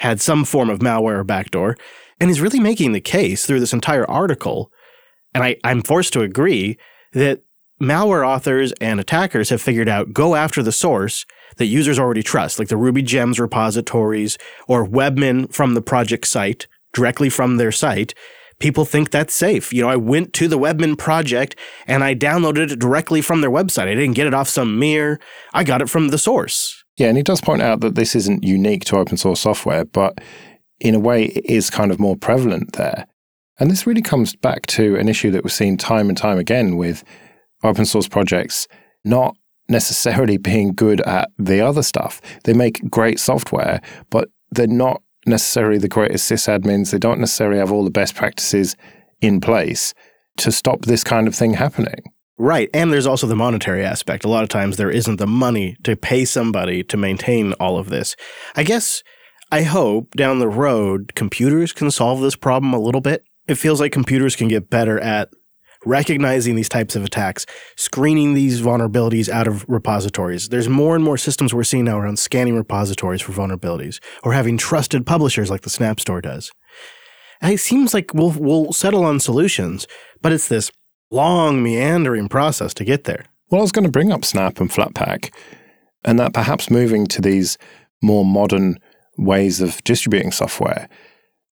had 0.00 0.18
some 0.18 0.44
form 0.46 0.70
of 0.70 0.78
malware 0.78 1.18
or 1.18 1.24
backdoor. 1.24 1.76
And 2.18 2.30
he's 2.30 2.40
really 2.40 2.58
making 2.58 2.92
the 2.92 3.02
case 3.02 3.44
through 3.44 3.60
this 3.60 3.74
entire 3.74 4.10
article. 4.10 4.72
And 5.34 5.44
I, 5.44 5.56
I'm 5.62 5.82
forced 5.82 6.14
to 6.14 6.22
agree 6.22 6.78
that 7.12 7.42
malware 7.82 8.26
authors 8.26 8.72
and 8.80 8.98
attackers 8.98 9.50
have 9.50 9.60
figured 9.60 9.90
out 9.90 10.14
go 10.14 10.34
after 10.34 10.62
the 10.62 10.72
source 10.72 11.26
that 11.58 11.66
users 11.66 11.98
already 11.98 12.22
trust, 12.22 12.58
like 12.58 12.68
the 12.68 12.78
Ruby 12.78 13.02
Gems 13.02 13.38
repositories 13.38 14.38
or 14.66 14.86
Webmin 14.86 15.52
from 15.52 15.74
the 15.74 15.82
project 15.82 16.26
site, 16.26 16.66
directly 16.94 17.28
from 17.28 17.58
their 17.58 17.72
site. 17.72 18.14
People 18.58 18.86
think 18.86 19.10
that's 19.10 19.34
safe. 19.34 19.70
You 19.70 19.82
know, 19.82 19.90
I 19.90 19.96
went 19.96 20.32
to 20.34 20.48
the 20.48 20.58
Webmin 20.58 20.96
project 20.96 21.56
and 21.86 22.02
I 22.02 22.14
downloaded 22.14 22.70
it 22.70 22.78
directly 22.78 23.20
from 23.20 23.42
their 23.42 23.50
website. 23.50 23.88
I 23.88 23.94
didn't 23.94 24.16
get 24.16 24.26
it 24.26 24.34
off 24.34 24.48
some 24.48 24.78
mirror. 24.78 25.20
I 25.52 25.62
got 25.62 25.82
it 25.82 25.90
from 25.90 26.08
the 26.08 26.18
source. 26.18 26.79
Yeah, 27.00 27.08
and 27.08 27.16
he 27.16 27.22
does 27.22 27.40
point 27.40 27.62
out 27.62 27.80
that 27.80 27.94
this 27.94 28.14
isn't 28.14 28.44
unique 28.44 28.84
to 28.84 28.98
open 28.98 29.16
source 29.16 29.40
software, 29.40 29.86
but 29.86 30.18
in 30.80 30.94
a 30.94 31.00
way 31.00 31.28
it 31.28 31.46
is 31.46 31.70
kind 31.70 31.90
of 31.90 31.98
more 31.98 32.14
prevalent 32.14 32.74
there. 32.74 33.06
And 33.58 33.70
this 33.70 33.86
really 33.86 34.02
comes 34.02 34.36
back 34.36 34.66
to 34.66 34.96
an 34.96 35.08
issue 35.08 35.30
that 35.30 35.42
we've 35.42 35.50
seen 35.50 35.78
time 35.78 36.10
and 36.10 36.18
time 36.18 36.36
again 36.36 36.76
with 36.76 37.02
open 37.64 37.86
source 37.86 38.06
projects 38.06 38.68
not 39.02 39.34
necessarily 39.66 40.36
being 40.52 40.74
good 40.74 41.00
at 41.00 41.30
the 41.38 41.62
other 41.62 41.82
stuff. 41.82 42.20
They 42.44 42.52
make 42.52 42.90
great 42.90 43.18
software, 43.18 43.80
but 44.10 44.28
they're 44.50 44.66
not 44.66 45.00
necessarily 45.24 45.78
the 45.78 45.88
greatest 45.88 46.30
sysadmins. 46.30 46.90
They 46.90 46.98
don't 46.98 47.18
necessarily 47.18 47.60
have 47.60 47.72
all 47.72 47.84
the 47.84 47.90
best 47.90 48.14
practices 48.14 48.76
in 49.22 49.40
place 49.40 49.94
to 50.36 50.52
stop 50.52 50.82
this 50.82 51.02
kind 51.02 51.26
of 51.26 51.34
thing 51.34 51.54
happening. 51.54 52.12
Right. 52.40 52.70
And 52.72 52.90
there's 52.90 53.06
also 53.06 53.26
the 53.26 53.36
monetary 53.36 53.84
aspect. 53.84 54.24
A 54.24 54.28
lot 54.28 54.42
of 54.42 54.48
times 54.48 54.78
there 54.78 54.90
isn't 54.90 55.16
the 55.16 55.26
money 55.26 55.76
to 55.82 55.94
pay 55.94 56.24
somebody 56.24 56.82
to 56.84 56.96
maintain 56.96 57.52
all 57.60 57.76
of 57.76 57.90
this. 57.90 58.16
I 58.56 58.62
guess 58.62 59.02
I 59.52 59.62
hope 59.62 60.12
down 60.12 60.38
the 60.38 60.48
road 60.48 61.12
computers 61.14 61.74
can 61.74 61.90
solve 61.90 62.22
this 62.22 62.36
problem 62.36 62.72
a 62.72 62.80
little 62.80 63.02
bit. 63.02 63.24
It 63.46 63.56
feels 63.56 63.78
like 63.78 63.92
computers 63.92 64.36
can 64.36 64.48
get 64.48 64.70
better 64.70 64.98
at 64.98 65.28
recognizing 65.84 66.56
these 66.56 66.70
types 66.70 66.96
of 66.96 67.04
attacks, 67.04 67.44
screening 67.76 68.32
these 68.32 68.62
vulnerabilities 68.62 69.28
out 69.28 69.46
of 69.46 69.66
repositories. 69.68 70.48
There's 70.48 70.68
more 70.68 70.94
and 70.94 71.04
more 71.04 71.18
systems 71.18 71.52
we're 71.52 71.62
seeing 71.64 71.84
now 71.84 71.98
around 71.98 72.18
scanning 72.18 72.56
repositories 72.56 73.20
for 73.20 73.32
vulnerabilities 73.32 74.00
or 74.22 74.32
having 74.32 74.56
trusted 74.56 75.04
publishers 75.04 75.50
like 75.50 75.60
the 75.60 75.68
Snap 75.70 76.00
Store 76.00 76.22
does. 76.22 76.50
And 77.42 77.52
it 77.52 77.58
seems 77.58 77.92
like 77.92 78.14
we'll, 78.14 78.32
we'll 78.32 78.72
settle 78.72 79.04
on 79.04 79.20
solutions, 79.20 79.86
but 80.22 80.32
it's 80.32 80.48
this 80.48 80.70
long, 81.10 81.62
meandering 81.62 82.28
process 82.28 82.74
to 82.74 82.84
get 82.84 83.04
there. 83.04 83.24
Well, 83.50 83.60
I 83.60 83.62
was 83.62 83.72
going 83.72 83.84
to 83.84 83.90
bring 83.90 84.12
up 84.12 84.24
Snap 84.24 84.60
and 84.60 84.70
Flatpak, 84.70 85.32
and 86.04 86.18
that 86.18 86.32
perhaps 86.32 86.70
moving 86.70 87.06
to 87.08 87.20
these 87.20 87.58
more 88.02 88.24
modern 88.24 88.78
ways 89.18 89.60
of 89.60 89.82
distributing 89.84 90.32
software, 90.32 90.88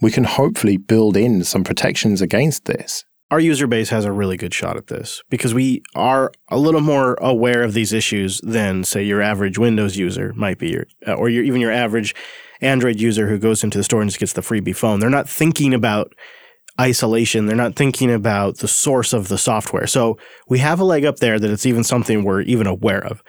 we 0.01 0.11
can 0.11 0.25
hopefully 0.25 0.77
build 0.77 1.17
in 1.17 1.43
some 1.43 1.65
protections 1.65 2.21
against 2.21 2.67
this 2.67 3.05
our 3.31 3.41
user 3.41 3.67
base 3.67 3.91
has 3.91 4.05
a 4.05 4.13
really 4.13 4.37
good 4.37 4.55
shot 4.55 4.77
at 4.77 4.87
this 4.87 5.23
because 5.31 5.53
we 5.53 5.83
are 5.95 6.33
a 6.49 6.59
little 6.59 6.81
more 6.81 7.15
aware 7.15 7.63
of 7.63 7.75
these 7.75 7.93
issues 7.93 8.41
than, 8.43 8.85
say, 8.85 9.03
your 9.03 9.21
average 9.21 9.59
Windows 9.59 9.97
user 9.97 10.33
might 10.35 10.59
be, 10.59 10.71
your, 10.71 10.87
uh, 11.07 11.15
or 11.15 11.29
your, 11.29 11.43
even 11.43 11.61
your 11.61 11.73
average 11.73 12.15
Android 12.61 13.01
user 13.01 13.29
who 13.29 13.39
goes 13.39 13.65
into 13.65 13.79
the 13.79 13.85
store 13.85 14.01
and 14.01 14.11
just 14.11 14.21
gets 14.21 14.33
the 14.33 14.43
freebie 14.43 14.77
phone. 14.77 15.01
They're 15.01 15.11
not 15.11 15.29
thinking 15.29 15.75
about 15.75 16.13
isolation. 16.81 17.47
They're 17.47 17.57
not 17.57 17.77
thinking 17.77 18.13
about 18.13 18.59
the 18.59 18.69
source 18.69 19.13
of 19.13 19.29
the 19.29 19.39
software. 19.39 19.87
So 19.87 20.19
we 20.49 20.59
have 20.59 20.81
a 20.81 20.85
leg 20.85 21.05
up 21.05 21.17
there 21.17 21.39
that 21.39 21.51
it's 21.51 21.67
even 21.67 21.85
something 21.85 22.25
we're 22.25 22.43
even 22.43 22.67
aware 22.67 23.05
of. 23.05 23.23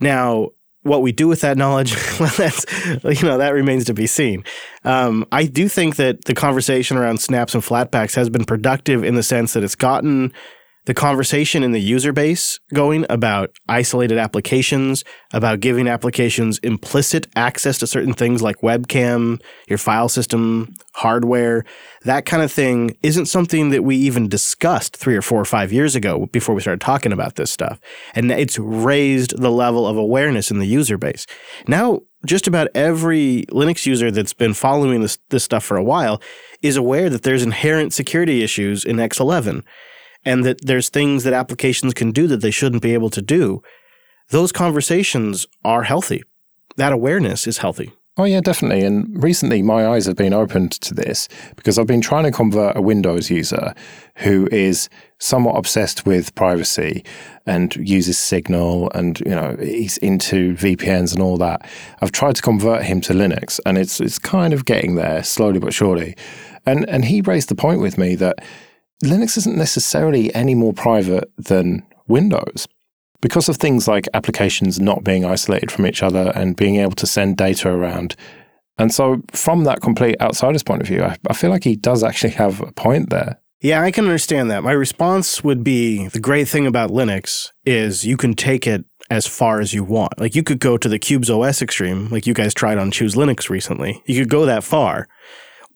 Now, 0.00 0.50
what 0.82 1.02
we 1.02 1.12
do 1.12 1.26
with 1.26 1.40
that 1.40 1.56
knowledge, 1.56 1.96
well, 2.20 2.32
that's 2.36 2.64
you 3.04 3.26
know 3.26 3.38
that 3.38 3.54
remains 3.54 3.86
to 3.86 3.94
be 3.94 4.06
seen. 4.06 4.44
Um, 4.84 5.26
I 5.32 5.46
do 5.46 5.68
think 5.68 5.96
that 5.96 6.26
the 6.26 6.34
conversation 6.34 6.96
around 6.96 7.20
snaps 7.20 7.54
and 7.54 7.64
flatpaks 7.64 8.14
has 8.14 8.28
been 8.28 8.44
productive 8.44 9.02
in 9.02 9.14
the 9.14 9.22
sense 9.22 9.54
that 9.54 9.64
it's 9.64 9.74
gotten 9.74 10.32
the 10.86 10.94
conversation 10.94 11.62
in 11.62 11.72
the 11.72 11.80
user 11.80 12.12
base 12.12 12.60
going 12.72 13.06
about 13.08 13.50
isolated 13.68 14.18
applications, 14.18 15.02
about 15.32 15.60
giving 15.60 15.88
applications 15.88 16.58
implicit 16.58 17.26
access 17.36 17.78
to 17.78 17.86
certain 17.86 18.12
things 18.12 18.42
like 18.42 18.60
webcam, 18.60 19.40
your 19.68 19.78
file 19.78 20.08
system, 20.08 20.74
hardware, 20.94 21.64
that 22.02 22.26
kind 22.26 22.42
of 22.42 22.52
thing 22.52 22.96
isn't 23.02 23.26
something 23.26 23.70
that 23.70 23.82
we 23.82 23.96
even 23.96 24.28
discussed 24.28 24.96
three 24.96 25.16
or 25.16 25.22
four 25.22 25.40
or 25.40 25.46
five 25.46 25.72
years 25.72 25.96
ago 25.96 26.26
before 26.26 26.54
we 26.54 26.60
started 26.60 26.80
talking 26.80 27.12
about 27.12 27.36
this 27.36 27.50
stuff. 27.50 27.80
And 28.14 28.30
it's 28.30 28.58
raised 28.58 29.40
the 29.40 29.50
level 29.50 29.86
of 29.86 29.96
awareness 29.96 30.50
in 30.50 30.58
the 30.58 30.66
user 30.66 30.98
base. 30.98 31.26
Now, 31.66 32.00
just 32.26 32.46
about 32.46 32.68
every 32.74 33.44
Linux 33.50 33.86
user 33.86 34.10
that's 34.10 34.32
been 34.32 34.54
following 34.54 35.00
this, 35.00 35.18
this 35.30 35.44
stuff 35.44 35.64
for 35.64 35.76
a 35.76 35.84
while 35.84 36.20
is 36.62 36.76
aware 36.76 37.10
that 37.10 37.22
there's 37.22 37.42
inherent 37.42 37.92
security 37.92 38.42
issues 38.42 38.84
in 38.84 38.96
X11 38.96 39.62
and 40.24 40.44
that 40.44 40.64
there's 40.64 40.88
things 40.88 41.24
that 41.24 41.32
applications 41.32 41.94
can 41.94 42.12
do 42.12 42.26
that 42.26 42.40
they 42.40 42.50
shouldn't 42.50 42.82
be 42.82 42.94
able 42.94 43.10
to 43.10 43.22
do, 43.22 43.62
those 44.30 44.52
conversations 44.52 45.46
are 45.64 45.82
healthy. 45.82 46.22
That 46.76 46.92
awareness 46.92 47.46
is 47.46 47.58
healthy. 47.58 47.92
Oh, 48.16 48.24
yeah, 48.24 48.40
definitely. 48.40 48.84
And 48.84 49.20
recently, 49.20 49.60
my 49.60 49.88
eyes 49.88 50.06
have 50.06 50.14
been 50.14 50.32
opened 50.32 50.70
to 50.82 50.94
this 50.94 51.28
because 51.56 51.80
I've 51.80 51.88
been 51.88 52.00
trying 52.00 52.22
to 52.22 52.30
convert 52.30 52.76
a 52.76 52.80
Windows 52.80 53.28
user 53.28 53.74
who 54.18 54.48
is 54.52 54.88
somewhat 55.18 55.56
obsessed 55.56 56.06
with 56.06 56.32
privacy 56.36 57.04
and 57.44 57.74
uses 57.74 58.16
Signal 58.16 58.88
and, 58.94 59.18
you 59.20 59.34
know, 59.34 59.56
he's 59.58 59.96
into 59.96 60.54
VPNs 60.54 61.12
and 61.12 61.20
all 61.20 61.36
that. 61.38 61.68
I've 62.02 62.12
tried 62.12 62.36
to 62.36 62.42
convert 62.42 62.84
him 62.84 63.00
to 63.02 63.14
Linux 63.14 63.58
and 63.66 63.76
it's, 63.76 64.00
it's 64.00 64.20
kind 64.20 64.52
of 64.52 64.64
getting 64.64 64.94
there 64.94 65.24
slowly 65.24 65.58
but 65.58 65.74
surely. 65.74 66.16
And, 66.66 66.88
and 66.88 67.04
he 67.04 67.20
raised 67.20 67.48
the 67.48 67.56
point 67.56 67.80
with 67.80 67.98
me 67.98 68.14
that 68.14 68.44
Linux 69.04 69.36
isn't 69.36 69.56
necessarily 69.56 70.34
any 70.34 70.54
more 70.54 70.72
private 70.72 71.30
than 71.36 71.86
Windows. 72.08 72.66
Because 73.20 73.48
of 73.48 73.56
things 73.56 73.88
like 73.88 74.06
applications 74.12 74.78
not 74.78 75.02
being 75.02 75.24
isolated 75.24 75.70
from 75.70 75.86
each 75.86 76.02
other 76.02 76.32
and 76.34 76.56
being 76.56 76.76
able 76.76 76.92
to 76.96 77.06
send 77.06 77.38
data 77.38 77.70
around. 77.70 78.16
And 78.76 78.92
so, 78.92 79.22
from 79.32 79.64
that 79.64 79.80
complete 79.80 80.20
outsider's 80.20 80.62
point 80.62 80.82
of 80.82 80.88
view, 80.88 81.02
I, 81.02 81.16
I 81.28 81.32
feel 81.32 81.50
like 81.50 81.64
he 81.64 81.76
does 81.76 82.02
actually 82.02 82.32
have 82.32 82.60
a 82.60 82.72
point 82.72 83.10
there. 83.10 83.40
Yeah, 83.62 83.82
I 83.82 83.92
can 83.92 84.04
understand 84.04 84.50
that. 84.50 84.62
My 84.62 84.72
response 84.72 85.42
would 85.42 85.64
be 85.64 86.08
the 86.08 86.20
great 86.20 86.48
thing 86.48 86.66
about 86.66 86.90
Linux 86.90 87.48
is 87.64 88.04
you 88.04 88.18
can 88.18 88.34
take 88.34 88.66
it 88.66 88.84
as 89.08 89.26
far 89.26 89.60
as 89.60 89.72
you 89.72 89.84
want. 89.84 90.20
Like 90.20 90.34
you 90.34 90.42
could 90.42 90.58
go 90.58 90.76
to 90.76 90.88
the 90.88 90.98
Qubes 90.98 91.30
OS 91.30 91.62
extreme, 91.62 92.08
like 92.08 92.26
you 92.26 92.34
guys 92.34 92.52
tried 92.52 92.76
on 92.76 92.90
Choose 92.90 93.14
Linux 93.14 93.48
recently. 93.48 94.02
You 94.06 94.20
could 94.20 94.28
go 94.28 94.44
that 94.44 94.64
far. 94.64 95.08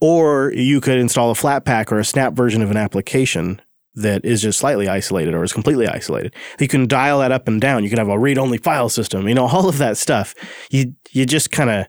Or 0.00 0.52
you 0.54 0.80
could 0.80 0.98
install 0.98 1.30
a 1.30 1.34
Flatpak 1.34 1.90
or 1.90 1.98
a 1.98 2.04
snap 2.04 2.34
version 2.34 2.62
of 2.62 2.70
an 2.70 2.76
application 2.76 3.60
that 3.94 4.24
is 4.24 4.42
just 4.42 4.58
slightly 4.58 4.88
isolated 4.88 5.34
or 5.34 5.42
is 5.42 5.52
completely 5.52 5.86
isolated. 5.86 6.34
You 6.60 6.68
can 6.68 6.86
dial 6.86 7.18
that 7.18 7.32
up 7.32 7.48
and 7.48 7.60
down. 7.60 7.82
You 7.82 7.90
can 7.90 7.98
have 7.98 8.08
a 8.08 8.18
read-only 8.18 8.58
file 8.58 8.88
system. 8.88 9.28
You 9.28 9.34
know, 9.34 9.46
all 9.48 9.68
of 9.68 9.78
that 9.78 9.96
stuff. 9.96 10.34
You 10.70 10.94
you 11.10 11.26
just 11.26 11.50
kind 11.50 11.70
of 11.70 11.86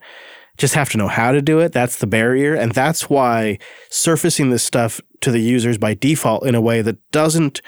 just 0.58 0.76
have 0.76 0.90
to 0.90 0.98
know 0.98 1.08
how 1.08 1.32
to 1.32 1.42
do 1.42 1.60
it. 1.60 1.72
That's 1.72 1.98
the 1.98 2.08
barrier, 2.08 2.54
and 2.54 2.74
that's 2.74 3.10
why 3.10 3.60
surfacing 3.90 4.50
this 4.50 4.64
stuff 4.64 5.00
to 5.22 5.32
the 5.32 5.40
users 5.40 5.78
by 5.78 5.94
default 5.94 6.46
in 6.46 6.56
a 6.56 6.62
way 6.62 6.82
that 6.82 6.98
doesn't 7.12 7.62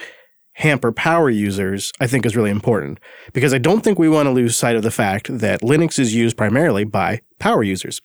hamper 0.56 0.92
power 0.92 1.30
users, 1.30 1.92
I 2.00 2.08
think 2.08 2.26
is 2.26 2.36
really 2.36 2.50
important. 2.50 3.00
Because 3.34 3.54
I 3.54 3.58
don't 3.58 3.82
think 3.82 3.98
we 3.98 4.10
want 4.10 4.28
to 4.28 4.32
lose 4.32 4.58
sight 4.58 4.76
of 4.76 4.84
the 4.84 4.92
fact 4.92 5.40
that 5.40 5.62
Linux 5.62 5.98
is 5.98 6.14
used 6.14 6.36
primarily 6.36 6.84
by 6.84 7.22
power 7.40 7.64
users 7.64 8.02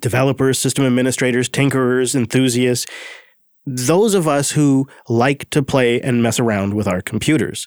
developers, 0.00 0.58
system 0.58 0.84
administrators, 0.84 1.48
tinkerers, 1.48 2.14
enthusiasts, 2.14 2.86
those 3.66 4.14
of 4.14 4.26
us 4.26 4.52
who 4.52 4.88
like 5.08 5.48
to 5.50 5.62
play 5.62 6.00
and 6.00 6.22
mess 6.22 6.40
around 6.40 6.74
with 6.74 6.88
our 6.88 7.00
computers. 7.00 7.66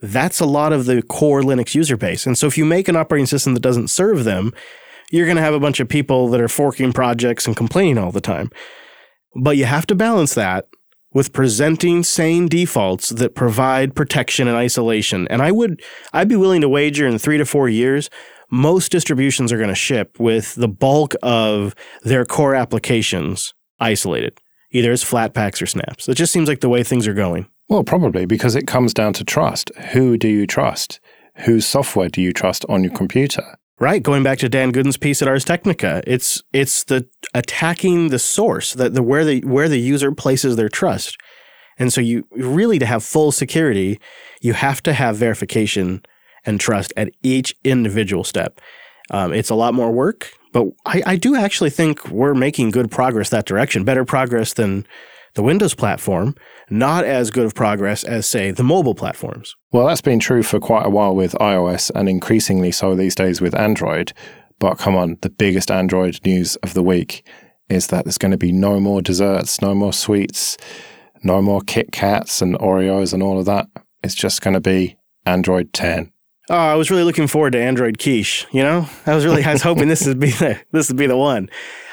That's 0.00 0.40
a 0.40 0.46
lot 0.46 0.72
of 0.72 0.86
the 0.86 1.02
core 1.02 1.42
Linux 1.42 1.74
user 1.74 1.96
base. 1.96 2.26
And 2.26 2.36
so 2.36 2.46
if 2.46 2.58
you 2.58 2.64
make 2.64 2.88
an 2.88 2.96
operating 2.96 3.26
system 3.26 3.54
that 3.54 3.60
doesn't 3.60 3.88
serve 3.88 4.24
them, 4.24 4.52
you're 5.10 5.26
going 5.26 5.36
to 5.36 5.42
have 5.42 5.54
a 5.54 5.60
bunch 5.60 5.80
of 5.80 5.88
people 5.88 6.28
that 6.28 6.40
are 6.40 6.48
forking 6.48 6.92
projects 6.92 7.46
and 7.46 7.56
complaining 7.56 7.98
all 7.98 8.10
the 8.10 8.20
time. 8.20 8.50
But 9.36 9.56
you 9.56 9.64
have 9.64 9.86
to 9.86 9.94
balance 9.94 10.34
that 10.34 10.66
with 11.12 11.32
presenting 11.32 12.02
sane 12.02 12.48
defaults 12.48 13.10
that 13.10 13.34
provide 13.34 13.94
protection 13.94 14.48
and 14.48 14.56
isolation. 14.56 15.28
And 15.28 15.40
I 15.40 15.52
would 15.52 15.80
I'd 16.12 16.28
be 16.28 16.36
willing 16.36 16.60
to 16.60 16.68
wager 16.68 17.06
in 17.06 17.18
3 17.18 17.38
to 17.38 17.46
4 17.46 17.68
years 17.68 18.10
most 18.54 18.92
distributions 18.92 19.52
are 19.52 19.56
going 19.56 19.68
to 19.68 19.74
ship 19.74 20.18
with 20.20 20.54
the 20.54 20.68
bulk 20.68 21.14
of 21.22 21.74
their 22.02 22.24
core 22.24 22.54
applications 22.54 23.52
isolated, 23.80 24.38
either 24.70 24.92
as 24.92 25.02
Flatpaks 25.02 25.60
or 25.60 25.66
snaps. 25.66 26.08
It 26.08 26.14
just 26.14 26.32
seems 26.32 26.48
like 26.48 26.60
the 26.60 26.68
way 26.68 26.84
things 26.84 27.08
are 27.08 27.14
going. 27.14 27.48
Well, 27.68 27.82
probably 27.82 28.26
because 28.26 28.54
it 28.54 28.66
comes 28.66 28.94
down 28.94 29.12
to 29.14 29.24
trust. 29.24 29.72
Who 29.92 30.16
do 30.16 30.28
you 30.28 30.46
trust? 30.46 31.00
Whose 31.38 31.66
software 31.66 32.08
do 32.08 32.22
you 32.22 32.32
trust 32.32 32.64
on 32.68 32.84
your 32.84 32.92
computer? 32.92 33.58
Right, 33.80 34.02
going 34.02 34.22
back 34.22 34.38
to 34.38 34.48
Dan 34.48 34.70
Goodin's 34.70 34.96
piece 34.96 35.20
at 35.20 35.26
Ars 35.26 35.44
Technica, 35.44 36.00
it's 36.06 36.40
it's 36.52 36.84
the 36.84 37.08
attacking 37.34 38.10
the 38.10 38.20
source, 38.20 38.72
that 38.74 38.94
the 38.94 39.02
where 39.02 39.24
the 39.24 39.40
where 39.40 39.68
the 39.68 39.80
user 39.80 40.12
places 40.12 40.54
their 40.54 40.68
trust. 40.68 41.16
And 41.76 41.92
so 41.92 42.00
you 42.00 42.28
really 42.30 42.78
to 42.78 42.86
have 42.86 43.02
full 43.02 43.32
security, 43.32 43.98
you 44.40 44.52
have 44.52 44.80
to 44.84 44.92
have 44.92 45.16
verification 45.16 46.04
and 46.46 46.60
trust 46.60 46.92
at 46.96 47.10
each 47.22 47.54
individual 47.64 48.24
step. 48.24 48.60
Um, 49.10 49.32
it's 49.32 49.50
a 49.50 49.54
lot 49.54 49.74
more 49.74 49.92
work, 49.92 50.30
but 50.52 50.66
I, 50.86 51.02
I 51.06 51.16
do 51.16 51.36
actually 51.36 51.70
think 51.70 52.08
we're 52.08 52.34
making 52.34 52.70
good 52.70 52.90
progress 52.90 53.30
that 53.30 53.46
direction, 53.46 53.84
better 53.84 54.04
progress 54.04 54.54
than 54.54 54.86
the 55.34 55.42
Windows 55.42 55.74
platform, 55.74 56.34
not 56.70 57.04
as 57.04 57.30
good 57.30 57.44
of 57.44 57.54
progress 57.54 58.04
as, 58.04 58.26
say, 58.26 58.50
the 58.50 58.62
mobile 58.62 58.94
platforms. 58.94 59.54
Well, 59.72 59.86
that's 59.86 60.00
been 60.00 60.20
true 60.20 60.42
for 60.42 60.60
quite 60.60 60.86
a 60.86 60.90
while 60.90 61.14
with 61.14 61.32
iOS 61.34 61.90
and 61.94 62.08
increasingly 62.08 62.72
so 62.72 62.94
these 62.94 63.14
days 63.14 63.40
with 63.40 63.54
Android. 63.54 64.12
But 64.58 64.76
come 64.76 64.96
on, 64.96 65.18
the 65.20 65.30
biggest 65.30 65.70
Android 65.70 66.20
news 66.24 66.56
of 66.56 66.74
the 66.74 66.82
week 66.82 67.26
is 67.68 67.88
that 67.88 68.04
there's 68.04 68.18
going 68.18 68.30
to 68.30 68.38
be 68.38 68.52
no 68.52 68.78
more 68.78 69.02
desserts, 69.02 69.60
no 69.60 69.74
more 69.74 69.92
sweets, 69.92 70.56
no 71.22 71.42
more 71.42 71.60
Kit 71.62 71.92
Kats 71.92 72.40
and 72.40 72.54
Oreos 72.58 73.12
and 73.12 73.22
all 73.22 73.38
of 73.38 73.46
that. 73.46 73.68
It's 74.02 74.14
just 74.14 74.42
going 74.42 74.54
to 74.54 74.60
be 74.60 74.96
Android 75.26 75.72
10. 75.72 76.12
Oh, 76.50 76.54
I 76.54 76.74
was 76.74 76.90
really 76.90 77.04
looking 77.04 77.26
forward 77.26 77.52
to 77.54 77.62
Android 77.62 77.98
Quiche. 77.98 78.46
You 78.52 78.62
know, 78.62 78.88
I 79.06 79.14
was 79.14 79.24
really 79.24 79.44
I 79.44 79.52
was 79.52 79.62
hoping 79.62 79.88
this 79.88 80.06
would 80.06 80.20
be 80.20 80.30
the 80.30 80.60
this 80.72 80.88
would 80.88 80.98
be 80.98 81.06
the 81.06 81.16
one. 81.16 81.48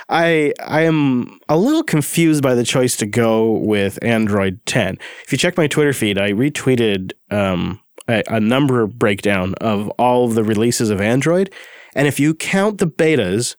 I 0.10 0.54
I 0.60 0.82
am 0.82 1.40
a 1.48 1.58
little 1.58 1.84
confused 1.84 2.44
by 2.44 2.54
the 2.54 2.66
choice 2.66 2.98
to 2.98 3.06
go 3.06 3.52
with 3.52 3.98
Android 4.02 4.60
10. 4.66 4.98
If 5.24 5.32
you 5.32 5.38
check 5.38 5.56
my 5.56 5.68
Twitter 5.68 5.94
feed, 5.94 6.18
I 6.18 6.32
retweeted 6.32 7.14
um, 7.30 7.80
a, 8.10 8.24
a 8.28 8.40
number 8.42 8.86
breakdown 8.88 9.54
of 9.62 9.88
all 9.92 10.26
of 10.26 10.36
the 10.36 10.44
releases 10.44 10.90
of 10.90 11.00
Android, 11.00 11.54
and 11.96 12.08
if 12.08 12.20
you 12.20 12.34
count 12.34 12.80
the 12.80 12.88
betas, 12.88 13.56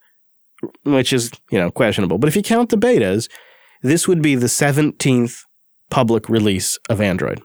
which 0.85 1.15
is 1.15 1.31
you 1.51 1.59
know 1.59 1.71
questionable, 1.71 2.19
but 2.19 2.29
if 2.29 2.37
you 2.37 2.43
count 2.43 2.69
the 2.69 2.77
betas, 2.77 3.31
this 3.81 4.07
would 4.07 4.21
be 4.21 4.35
the 4.35 4.47
17th 4.47 5.45
public 5.91 6.29
release 6.29 6.79
of 6.91 7.01
Android, 7.01 7.41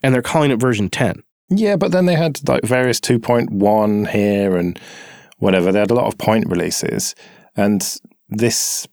and 0.00 0.14
they're 0.14 0.22
calling 0.22 0.52
it 0.52 0.60
version 0.60 0.88
10. 0.88 1.24
Yeah, 1.56 1.76
but 1.76 1.92
then 1.92 2.06
they 2.06 2.16
had 2.16 2.46
like 2.48 2.64
various 2.64 3.00
2.1 3.00 4.10
here 4.10 4.56
and 4.56 4.78
whatever. 5.38 5.72
They 5.72 5.80
had 5.80 5.90
a 5.90 5.94
lot 5.94 6.06
of 6.06 6.18
point 6.18 6.48
releases. 6.48 7.14
And 7.56 7.98
this 8.28 8.86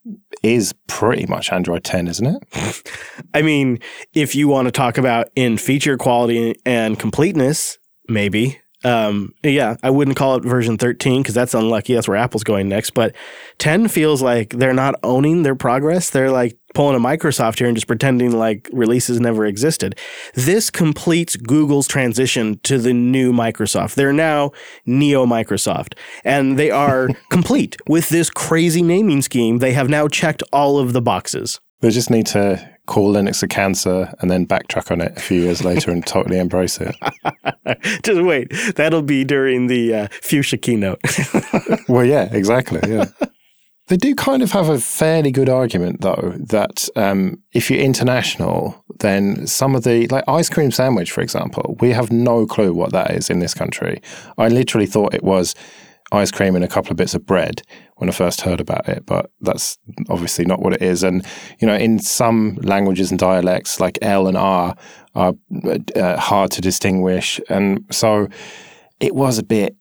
is 0.43 0.73
pretty 0.87 1.25
much 1.25 1.51
Android 1.51 1.83
10, 1.83 2.07
isn't 2.07 2.27
it? 2.27 2.91
I 3.33 3.41
mean, 3.41 3.79
if 4.13 4.35
you 4.35 4.47
want 4.47 4.67
to 4.67 4.71
talk 4.71 4.97
about 4.97 5.29
in 5.35 5.57
feature 5.57 5.97
quality 5.97 6.55
and 6.65 6.99
completeness, 6.99 7.77
maybe. 8.07 8.60
Um, 8.83 9.33
yeah, 9.43 9.75
I 9.83 9.89
wouldn't 9.89 10.17
call 10.17 10.35
it 10.35 10.43
version 10.43 10.77
13 10.77 11.21
because 11.21 11.35
that's 11.35 11.53
unlucky. 11.53 11.93
That's 11.93 12.07
where 12.07 12.17
Apple's 12.17 12.43
going 12.43 12.67
next. 12.67 12.91
But 12.91 13.15
10 13.59 13.87
feels 13.87 14.21
like 14.21 14.49
they're 14.49 14.73
not 14.73 14.95
owning 15.03 15.43
their 15.43 15.55
progress. 15.55 16.09
They're 16.09 16.31
like 16.31 16.57
pulling 16.73 16.95
a 16.95 16.99
Microsoft 16.99 17.59
here 17.59 17.67
and 17.67 17.75
just 17.75 17.87
pretending 17.87 18.31
like 18.31 18.69
releases 18.71 19.19
never 19.19 19.45
existed. 19.45 19.97
This 20.33 20.69
completes 20.69 21.35
Google's 21.35 21.87
transition 21.87 22.59
to 22.63 22.77
the 22.77 22.93
new 22.93 23.31
Microsoft. 23.31 23.95
They're 23.95 24.13
now 24.13 24.51
Neo 24.85 25.25
Microsoft 25.25 25.93
and 26.23 26.57
they 26.57 26.71
are 26.71 27.09
complete 27.29 27.77
with 27.87 28.09
this 28.09 28.29
crazy 28.29 28.81
naming 28.81 29.21
scheme. 29.21 29.59
They 29.59 29.73
have 29.73 29.89
now 29.89 30.07
checked 30.07 30.43
all 30.51 30.79
of 30.79 30.93
the 30.93 31.01
boxes. 31.01 31.59
They 31.81 31.89
just 31.89 32.09
need 32.09 32.27
to 32.27 32.70
call 32.87 33.13
Linux 33.13 33.43
a 33.43 33.47
cancer 33.47 34.13
and 34.19 34.29
then 34.29 34.45
backtrack 34.45 34.91
on 34.91 35.01
it 35.01 35.17
a 35.17 35.19
few 35.19 35.41
years 35.41 35.63
later 35.63 35.91
and 35.91 36.05
totally 36.05 36.39
embrace 36.39 36.79
it. 36.79 36.95
just 38.03 38.21
wait. 38.21 38.51
That'll 38.75 39.01
be 39.01 39.23
during 39.23 39.67
the 39.67 39.93
uh, 39.93 40.07
Fuchsia 40.21 40.57
keynote. 40.57 40.99
well, 41.87 42.05
yeah, 42.05 42.29
exactly. 42.31 42.81
Yeah. 42.91 43.05
They 43.87 43.97
do 43.97 44.15
kind 44.15 44.41
of 44.41 44.51
have 44.53 44.69
a 44.69 44.79
fairly 44.79 45.31
good 45.31 45.49
argument, 45.49 45.99
though, 46.01 46.33
that 46.37 46.87
um, 46.95 47.41
if 47.51 47.69
you're 47.69 47.81
international, 47.81 48.81
then 48.99 49.45
some 49.47 49.75
of 49.75 49.83
the, 49.83 50.07
like 50.07 50.23
ice 50.27 50.49
cream 50.49 50.71
sandwich, 50.71 51.11
for 51.11 51.21
example, 51.21 51.75
we 51.81 51.91
have 51.91 52.11
no 52.11 52.45
clue 52.45 52.73
what 52.73 52.93
that 52.93 53.11
is 53.11 53.29
in 53.29 53.39
this 53.39 53.53
country. 53.53 54.01
I 54.37 54.47
literally 54.47 54.85
thought 54.85 55.13
it 55.13 55.23
was 55.23 55.55
ice 56.11 56.31
cream 56.31 56.55
and 56.55 56.63
a 56.63 56.67
couple 56.67 56.91
of 56.91 56.97
bits 56.97 57.13
of 57.13 57.25
bread 57.25 57.61
when 57.95 58.09
I 58.09 58.13
first 58.13 58.41
heard 58.41 58.59
about 58.59 58.89
it, 58.89 59.05
but 59.05 59.31
that's 59.41 59.77
obviously 60.09 60.45
not 60.45 60.61
what 60.61 60.73
it 60.73 60.81
is. 60.81 61.03
And, 61.03 61.25
you 61.59 61.67
know, 61.67 61.75
in 61.75 61.99
some 61.99 62.55
languages 62.61 63.11
and 63.11 63.19
dialects, 63.19 63.79
like 63.79 63.97
L 64.01 64.27
and 64.27 64.37
R 64.37 64.75
are 65.15 65.33
uh, 65.95 66.17
hard 66.17 66.51
to 66.51 66.61
distinguish. 66.61 67.39
And 67.49 67.85
so 67.91 68.27
it 68.99 69.15
was 69.15 69.37
a 69.37 69.43
bit 69.43 69.75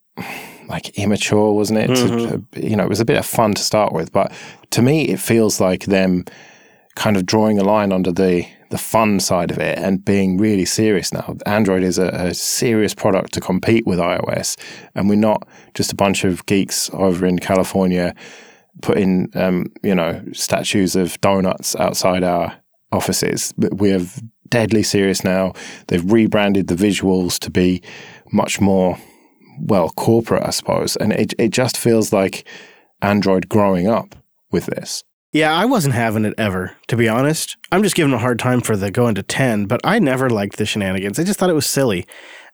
like 0.69 0.99
immature, 0.99 1.53
wasn't 1.53 1.81
it? 1.81 1.91
Mm-hmm. 1.91 2.61
To, 2.61 2.69
you 2.69 2.77
know, 2.77 2.85
it 2.85 2.89
was 2.89 3.01
a 3.01 3.05
bit 3.05 3.19
of 3.19 3.27
fun 3.27 3.55
to 3.55 3.63
start 3.63 3.93
with, 3.93 4.13
but 4.13 4.33
to 4.71 4.83
me, 4.83 5.09
it 5.09 5.19
feels 5.19 5.61
like 5.61 5.87
them 5.87 6.25
kind 6.95 7.17
of 7.17 7.27
drawing 7.27 7.59
a 7.59 7.65
line 7.65 7.93
under 7.93 8.13
the 8.13 8.47
the 8.71 8.79
fun 8.79 9.21
side 9.21 9.51
of 9.51 9.59
it 9.59 9.79
and 9.79 10.05
being 10.05 10.39
really 10.39 10.65
serious 10.65 11.13
now. 11.13 11.37
Android 11.45 11.83
is 11.83 11.99
a, 11.99 12.07
a, 12.07 12.35
serious 12.35 12.95
product 12.95 13.33
to 13.33 13.41
compete 13.41 13.85
with 13.87 13.99
iOS, 13.99 14.57
and 14.95 15.09
we're 15.09 15.17
not 15.17 15.47
just 15.75 15.93
a 15.93 15.97
bunch 15.97 16.25
of 16.25 16.47
geeks 16.47 16.89
over 16.93 17.27
in 17.27 17.39
California 17.39 18.15
putting, 18.83 19.29
um, 19.37 19.67
you 19.83 19.95
know, 19.95 20.23
statues 20.33 20.97
of 20.97 21.21
donuts 21.21 21.75
outside 21.77 22.23
our 22.23 22.57
offices. 22.93 23.53
We 23.57 23.93
are 23.93 24.01
deadly 24.49 24.83
serious 24.83 25.25
now. 25.25 25.53
They've 25.89 26.13
rebranded 26.13 26.69
the 26.69 26.75
visuals 26.75 27.39
to 27.41 27.51
be 27.51 27.83
much 28.33 28.61
more 28.61 28.99
well, 29.59 29.91
corporate, 29.91 30.47
I 30.47 30.51
suppose. 30.51 30.97
And 30.97 31.13
it, 31.13 31.35
it 31.39 31.51
just 31.51 31.77
feels 31.77 32.13
like 32.13 32.47
Android 33.03 33.49
growing 33.49 33.89
up 33.89 34.15
with 34.51 34.67
this. 34.67 35.05
Yeah, 35.33 35.55
I 35.55 35.65
wasn't 35.65 35.95
having 35.95 36.25
it 36.25 36.35
ever, 36.39 36.77
to 36.89 36.97
be 36.97 37.09
honest. 37.09 37.57
I'm 37.71 37.85
just 37.85 37.95
giving 37.95 38.13
a 38.13 38.19
hard 38.19 38.41
time 38.41 38.61
for 38.61 38.77
the 38.77 38.91
going 38.91 39.15
to 39.15 39.23
10, 39.23 39.67
but 39.67 39.81
I 39.85 40.01
never 40.01 40.29
liked 40.29 40.57
the 40.57 40.67
shenanigans. 40.67 41.21
I 41.21 41.25
just 41.25 41.39
thought 41.39 41.51
it 41.51 41.55
was 41.55 41.67
silly. 41.67 42.05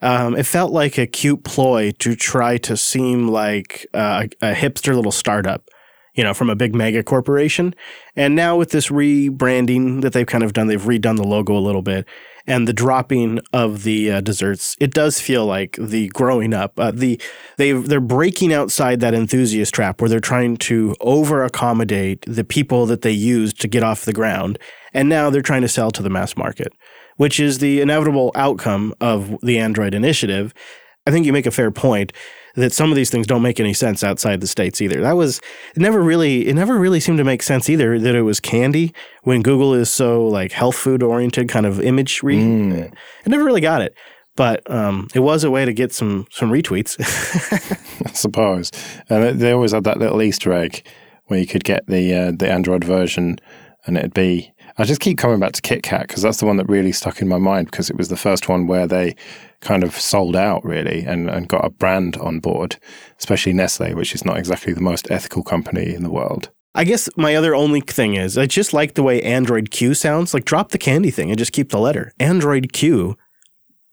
Um, 0.03 0.37
it 0.37 0.45
felt 0.45 0.73
like 0.73 0.99
a 0.99 1.07
cute 1.07 1.43
ploy 1.43 1.93
to 1.93 2.15
try 2.15 2.59
to 2.59 2.77
seem 2.77 3.29
like 3.29 3.87
uh, 3.95 4.27
a 4.43 4.53
hipster 4.53 4.95
little 4.95 5.11
startup, 5.11 5.71
you 6.15 6.23
know, 6.23 6.35
from 6.35 6.51
a 6.51 6.55
big 6.55 6.75
mega 6.75 7.03
corporation. 7.03 7.75
And 8.15 8.35
now 8.35 8.59
with 8.59 8.73
this 8.73 8.89
rebranding 8.89 10.03
that 10.03 10.12
they've 10.12 10.27
kind 10.27 10.45
of 10.45 10.53
done, 10.53 10.67
they've 10.67 10.83
redone 10.83 11.17
the 11.17 11.25
logo 11.25 11.57
a 11.57 11.61
little 11.61 11.81
bit 11.81 12.07
and 12.47 12.69
the 12.69 12.73
dropping 12.73 13.41
of 13.53 13.83
the 13.83 14.11
uh, 14.11 14.21
desserts, 14.21 14.77
it 14.81 14.93
does 14.93 15.21
feel 15.21 15.47
like 15.47 15.77
the 15.81 16.09
growing 16.09 16.55
up. 16.55 16.79
Uh, 16.79 16.91
the 16.91 17.21
they 17.57 17.73
they're 17.73 18.01
breaking 18.01 18.53
outside 18.53 19.01
that 19.01 19.15
enthusiast 19.15 19.75
trap 19.75 20.01
where 20.01 20.09
they're 20.09 20.21
trying 20.21 20.57
to 20.57 20.95
over 21.01 21.43
accommodate 21.43 22.25
the 22.27 22.45
people 22.45 22.87
that 22.87 23.03
they 23.03 23.11
used 23.11 23.61
to 23.61 23.69
get 23.69 23.83
off 23.83 24.05
the 24.05 24.13
ground, 24.13 24.59
and 24.93 25.09
now 25.09 25.31
they're 25.31 25.43
trying 25.43 25.63
to 25.63 25.69
sell 25.69 25.91
to 25.91 26.03
the 26.03 26.11
mass 26.11 26.37
market, 26.37 26.73
which 27.17 27.41
is 27.41 27.59
the 27.59 27.81
inevitable 27.81 28.33
outcome 28.35 28.95
of 29.01 29.37
the 29.43 29.59
Android 29.59 29.95
initiative. 29.95 30.55
I 31.07 31.11
think 31.11 31.27
you 31.27 31.33
make 31.33 31.47
a 31.47 31.51
fair 31.51 31.71
point 31.71 32.12
that 32.57 32.73
some 32.73 32.90
of 32.90 32.97
these 32.97 33.11
things 33.11 33.27
don't 33.27 33.42
make 33.42 33.61
any 33.61 33.75
sense 33.75 34.03
outside 34.03 34.40
the 34.40 34.47
states 34.47 34.81
either. 34.81 35.01
That 35.01 35.16
was 35.16 35.40
it 35.75 35.81
never 35.81 36.01
really 36.03 36.49
it 36.49 36.55
never 36.55 36.77
really 36.77 37.01
seemed 37.01 37.19
to 37.19 37.25
make 37.25 37.42
sense 37.42 37.69
either 37.71 37.99
that 37.99 38.14
it 38.14 38.23
was 38.23 38.40
candy 38.40 38.92
when 39.23 39.42
Google 39.42 39.75
is 39.75 39.90
so 39.90 40.27
like 40.27 40.53
health 40.53 40.77
food 40.77 41.03
oriented 41.03 41.49
kind 41.49 41.66
of 41.66 41.81
imagery. 41.81 42.37
Mm. 42.37 42.92
I 42.92 43.31
never 43.31 43.45
really 43.45 43.61
got 43.61 43.83
it. 43.83 43.95
But 44.37 44.71
um, 44.71 45.09
it 45.14 45.21
was 45.21 45.45
a 45.45 45.51
way 45.51 45.64
to 45.64 45.73
get 45.73 45.95
some 45.95 46.27
some 46.31 46.51
retweets. 46.51 46.97
I 48.07 48.12
suppose, 48.12 48.71
and 49.09 49.40
they 49.40 49.53
always 49.53 49.73
had 49.73 49.85
that 49.85 49.99
little 49.99 50.21
Easter 50.21 50.53
egg 50.53 50.87
where 51.27 51.40
you 51.40 51.47
could 51.47 51.64
get 51.64 51.87
the 51.87 52.14
uh, 52.14 52.33
the 52.37 52.51
Android 52.51 52.85
version, 52.85 53.38
and 53.87 53.97
it'd 53.97 54.12
be 54.12 54.53
I 54.79 54.85
just 54.85 55.01
keep 55.01 55.17
coming 55.17 55.41
back 55.41 55.53
to 55.53 55.62
KitKat 55.62 56.03
because 56.03 56.23
that's 56.23 56.39
the 56.39 56.47
one 56.47 56.59
that 56.59 56.69
really 56.69 56.93
stuck 56.93 57.23
in 57.23 57.29
my 57.29 57.39
mind 57.39 57.71
because 57.71 57.89
it 57.89 57.97
was 57.97 58.09
the 58.09 58.17
first 58.17 58.49
one 58.49 58.67
where 58.67 58.87
they 58.87 59.17
kind 59.61 59.83
of 59.83 59.99
sold 59.99 60.37
out 60.37 60.62
really 60.65 61.03
and, 61.03 61.31
and 61.31 61.49
got 61.49 61.65
a 61.65 61.71
brand 61.71 62.17
on 62.19 62.41
board, 62.41 62.77
especially 63.19 63.55
Nestle, 63.55 63.95
which 63.95 64.15
is 64.15 64.25
not 64.25 64.37
exactly 64.37 64.75
the 64.75 64.83
most 64.83 65.11
ethical 65.11 65.43
company 65.43 65.95
in 65.95 66.03
the 66.03 66.11
world. 66.11 66.51
I 66.75 66.85
guess 66.85 67.09
my 67.17 67.35
other 67.35 67.55
only 67.55 67.81
thing 67.81 68.17
is 68.17 68.37
I 68.37 68.45
just 68.45 68.75
like 68.75 68.95
the 68.95 69.03
way 69.03 69.23
Android 69.23 69.71
Q 69.71 69.95
sounds. 69.95 70.35
Like 70.35 70.45
drop 70.45 70.73
the 70.73 70.79
candy 70.79 71.11
thing 71.11 71.31
and 71.31 71.39
just 71.39 71.53
keep 71.53 71.71
the 71.71 71.81
letter. 71.81 72.12
Android 72.21 72.75
Q 72.75 73.17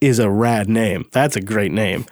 is 0.01 0.19
a 0.19 0.29
rad 0.29 0.67
name. 0.67 1.05
That's 1.13 1.37
a 1.37 1.41
great 1.41 1.71
name. 1.71 2.05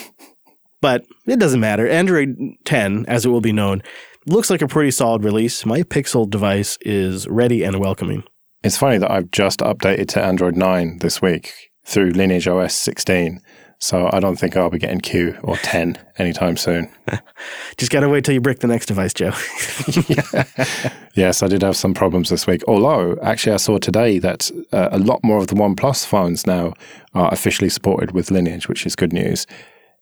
but 0.82 1.06
it 1.26 1.38
doesn't 1.38 1.60
matter. 1.60 1.88
Android 1.88 2.36
10, 2.66 3.06
as 3.08 3.24
it 3.24 3.30
will 3.30 3.40
be 3.40 3.52
known, 3.52 3.82
looks 4.26 4.50
like 4.50 4.62
a 4.62 4.68
pretty 4.68 4.90
solid 4.90 5.24
release. 5.24 5.64
My 5.66 5.82
Pixel 5.82 6.28
device 6.28 6.78
is 6.82 7.26
ready 7.28 7.62
and 7.62 7.78
welcoming. 7.78 8.24
It's 8.62 8.78
funny 8.78 8.98
that 8.98 9.10
I've 9.10 9.30
just 9.30 9.60
updated 9.60 10.08
to 10.08 10.24
Android 10.24 10.56
9 10.56 10.98
this 10.98 11.20
week 11.20 11.52
through 11.84 12.10
Lineage 12.10 12.48
OS 12.48 12.74
16. 12.74 13.40
So 13.78 14.08
I 14.12 14.20
don't 14.20 14.36
think 14.36 14.56
I'll 14.56 14.70
be 14.70 14.78
getting 14.78 15.00
Q 15.00 15.36
or 15.42 15.58
10 15.58 15.98
anytime 16.16 16.56
soon. 16.56 16.90
Just 17.76 17.92
got 17.92 18.00
to 18.00 18.08
wait 18.08 18.24
till 18.24 18.32
you 18.32 18.40
brick 18.40 18.60
the 18.60 18.66
next 18.66 18.86
device, 18.86 19.12
Joe. 19.12 19.32
yes, 21.14 21.42
I 21.42 21.48
did 21.48 21.60
have 21.60 21.76
some 21.76 21.92
problems 21.92 22.30
this 22.30 22.46
week. 22.46 22.62
Although, 22.66 23.18
actually, 23.20 23.52
I 23.52 23.58
saw 23.58 23.76
today 23.76 24.18
that 24.20 24.50
uh, 24.72 24.88
a 24.90 24.98
lot 24.98 25.20
more 25.22 25.36
of 25.36 25.48
the 25.48 25.54
OnePlus 25.54 26.06
phones 26.06 26.46
now 26.46 26.72
are 27.12 27.30
officially 27.30 27.68
supported 27.68 28.12
with 28.12 28.30
Lineage, 28.30 28.68
which 28.68 28.86
is 28.86 28.96
good 28.96 29.12
news, 29.12 29.46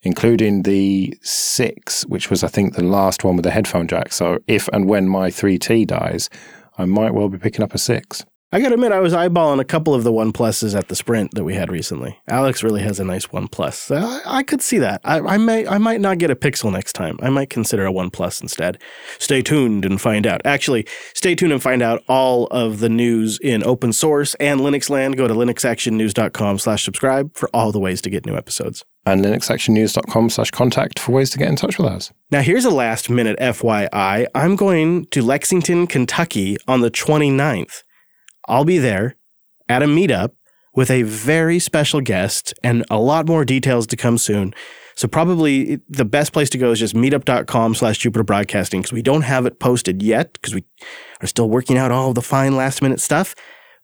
including 0.02 0.62
the 0.62 1.16
6, 1.22 2.06
which 2.06 2.30
was, 2.30 2.42
I 2.42 2.48
think, 2.48 2.74
the 2.74 2.84
last 2.84 3.24
one 3.24 3.36
with 3.36 3.44
the 3.44 3.50
headphone 3.50 3.86
jack. 3.86 4.12
So 4.12 4.38
if 4.46 4.68
and 4.68 4.86
when 4.88 5.08
my 5.08 5.30
3T 5.30 5.86
dies, 5.86 6.28
I 6.76 6.84
might 6.84 7.14
well 7.14 7.28
be 7.28 7.38
picking 7.38 7.62
up 7.62 7.74
a 7.74 7.78
6. 7.78 8.24
I 8.54 8.60
got 8.60 8.68
to 8.68 8.74
admit, 8.74 8.92
I 8.92 9.00
was 9.00 9.14
eyeballing 9.14 9.60
a 9.60 9.64
couple 9.64 9.94
of 9.94 10.04
the 10.04 10.12
OnePluses 10.12 10.76
at 10.76 10.88
the 10.88 10.94
Sprint 10.94 11.32
that 11.32 11.42
we 11.42 11.54
had 11.54 11.72
recently. 11.72 12.20
Alex 12.28 12.62
really 12.62 12.82
has 12.82 13.00
a 13.00 13.04
nice 13.04 13.28
OnePlus. 13.28 13.96
I, 13.96 14.40
I 14.40 14.42
could 14.42 14.60
see 14.60 14.76
that. 14.76 15.00
I, 15.04 15.20
I, 15.20 15.38
may, 15.38 15.66
I 15.66 15.78
might 15.78 16.02
not 16.02 16.18
get 16.18 16.30
a 16.30 16.36
Pixel 16.36 16.70
next 16.70 16.92
time. 16.92 17.18
I 17.22 17.30
might 17.30 17.48
consider 17.48 17.86
a 17.86 17.90
OnePlus 17.90 18.42
instead. 18.42 18.76
Stay 19.18 19.40
tuned 19.40 19.86
and 19.86 19.98
find 19.98 20.26
out. 20.26 20.42
Actually, 20.44 20.86
stay 21.14 21.34
tuned 21.34 21.54
and 21.54 21.62
find 21.62 21.80
out 21.80 22.04
all 22.08 22.46
of 22.48 22.80
the 22.80 22.90
news 22.90 23.38
in 23.38 23.64
open 23.64 23.90
source 23.90 24.34
and 24.34 24.60
Linux 24.60 24.90
land. 24.90 25.16
Go 25.16 25.26
to 25.26 25.32
linuxactionnews.com/slash-subscribe 25.32 27.34
for 27.34 27.48
all 27.54 27.72
the 27.72 27.80
ways 27.80 28.02
to 28.02 28.10
get 28.10 28.26
new 28.26 28.36
episodes 28.36 28.84
and 29.06 29.24
linuxactionnews.com 29.24 30.28
slash 30.28 30.50
contact 30.50 30.98
for 30.98 31.12
ways 31.12 31.30
to 31.30 31.38
get 31.38 31.48
in 31.48 31.56
touch 31.56 31.78
with 31.78 31.88
us. 31.88 32.12
Now, 32.30 32.42
here's 32.42 32.66
a 32.66 32.70
last 32.70 33.08
minute 33.08 33.38
FYI. 33.38 34.26
I'm 34.34 34.56
going 34.56 35.06
to 35.06 35.22
Lexington, 35.22 35.86
Kentucky 35.86 36.58
on 36.68 36.82
the 36.82 36.90
29th. 36.90 37.82
I'll 38.48 38.64
be 38.64 38.78
there 38.78 39.16
at 39.68 39.82
a 39.82 39.86
meetup 39.86 40.32
with 40.74 40.90
a 40.90 41.02
very 41.02 41.58
special 41.58 42.00
guest 42.00 42.54
and 42.62 42.84
a 42.90 42.98
lot 42.98 43.26
more 43.26 43.44
details 43.44 43.86
to 43.88 43.96
come 43.96 44.18
soon. 44.18 44.54
So 44.94 45.08
probably 45.08 45.80
the 45.88 46.04
best 46.04 46.32
place 46.32 46.50
to 46.50 46.58
go 46.58 46.70
is 46.70 46.78
just 46.78 46.94
meetup.com 46.94 47.74
slash 47.74 47.98
Jupiter 47.98 48.24
Broadcasting 48.24 48.82
because 48.82 48.92
we 48.92 49.02
don't 49.02 49.22
have 49.22 49.46
it 49.46 49.58
posted 49.58 50.02
yet 50.02 50.32
because 50.34 50.54
we 50.54 50.64
are 51.22 51.26
still 51.26 51.48
working 51.48 51.78
out 51.78 51.90
all 51.90 52.12
the 52.12 52.22
fine 52.22 52.56
last 52.56 52.82
minute 52.82 53.00
stuff. 53.00 53.34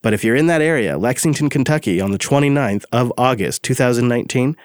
But 0.02 0.12
if 0.12 0.22
you're 0.22 0.36
in 0.36 0.46
that 0.46 0.62
area, 0.62 0.96
Lexington, 0.96 1.50
Kentucky 1.50 2.00
on 2.00 2.12
the 2.12 2.18
29th 2.18 2.84
of 2.92 3.12
August, 3.18 3.62
2019, 3.64 4.56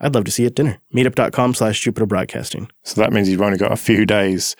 I'd 0.00 0.14
love 0.14 0.24
to 0.24 0.30
see 0.30 0.42
you 0.42 0.48
at 0.48 0.54
dinner. 0.54 0.78
Meetup.com 0.94 1.54
slash 1.54 1.80
Jupiter 1.80 2.06
Broadcasting. 2.06 2.68
So 2.82 3.00
that 3.00 3.12
means 3.12 3.28
you've 3.28 3.40
only 3.40 3.56
got 3.56 3.72
a 3.72 3.76
few 3.76 4.04
days 4.04 4.56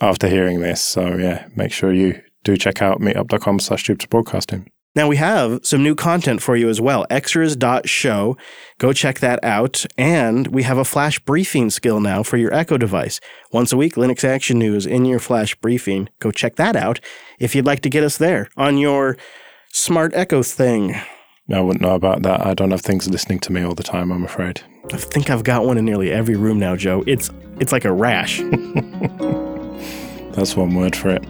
after 0.00 0.28
hearing 0.28 0.60
this. 0.60 0.80
So 0.80 1.16
yeah, 1.16 1.48
make 1.56 1.72
sure 1.72 1.92
you 1.92 2.22
do 2.44 2.56
check 2.56 2.80
out 2.80 3.00
meetup.com 3.00 3.58
slash 3.58 3.82
Jupiter 3.84 4.08
Broadcasting. 4.08 4.70
Now 4.96 5.08
we 5.08 5.16
have 5.16 5.58
some 5.64 5.82
new 5.82 5.96
content 5.96 6.40
for 6.40 6.54
you 6.54 6.68
as 6.68 6.80
well. 6.80 7.04
Extras.show. 7.10 8.36
Go 8.78 8.92
check 8.92 9.18
that 9.18 9.42
out. 9.42 9.84
And 9.98 10.46
we 10.48 10.62
have 10.62 10.78
a 10.78 10.84
flash 10.84 11.18
briefing 11.18 11.70
skill 11.70 11.98
now 11.98 12.22
for 12.22 12.36
your 12.36 12.54
Echo 12.54 12.78
device. 12.78 13.18
Once 13.50 13.72
a 13.72 13.76
week, 13.76 13.94
Linux 13.96 14.22
Action 14.22 14.56
News 14.56 14.86
in 14.86 15.04
your 15.04 15.18
flash 15.18 15.56
briefing. 15.56 16.10
Go 16.20 16.30
check 16.30 16.54
that 16.56 16.76
out 16.76 17.00
if 17.40 17.56
you'd 17.56 17.66
like 17.66 17.80
to 17.80 17.90
get 17.90 18.04
us 18.04 18.18
there 18.18 18.48
on 18.56 18.78
your 18.78 19.16
smart 19.72 20.12
Echo 20.14 20.44
thing. 20.44 20.94
I 21.52 21.60
wouldn't 21.60 21.82
know 21.82 21.96
about 21.96 22.22
that. 22.22 22.46
I 22.46 22.54
don't 22.54 22.70
have 22.70 22.82
things 22.82 23.08
listening 23.08 23.40
to 23.40 23.52
me 23.52 23.62
all 23.62 23.74
the 23.74 23.82
time, 23.82 24.12
I'm 24.12 24.24
afraid. 24.24 24.62
I 24.92 24.96
think 24.96 25.28
I've 25.28 25.44
got 25.44 25.66
one 25.66 25.76
in 25.76 25.84
nearly 25.84 26.12
every 26.12 26.36
room 26.36 26.58
now, 26.58 26.76
Joe. 26.76 27.02
It's 27.06 27.30
it's 27.58 27.72
like 27.72 27.84
a 27.84 27.92
rash. 27.92 28.38
That's 30.32 30.56
one 30.56 30.74
word 30.74 30.94
for 30.96 31.10
it. 31.10 31.24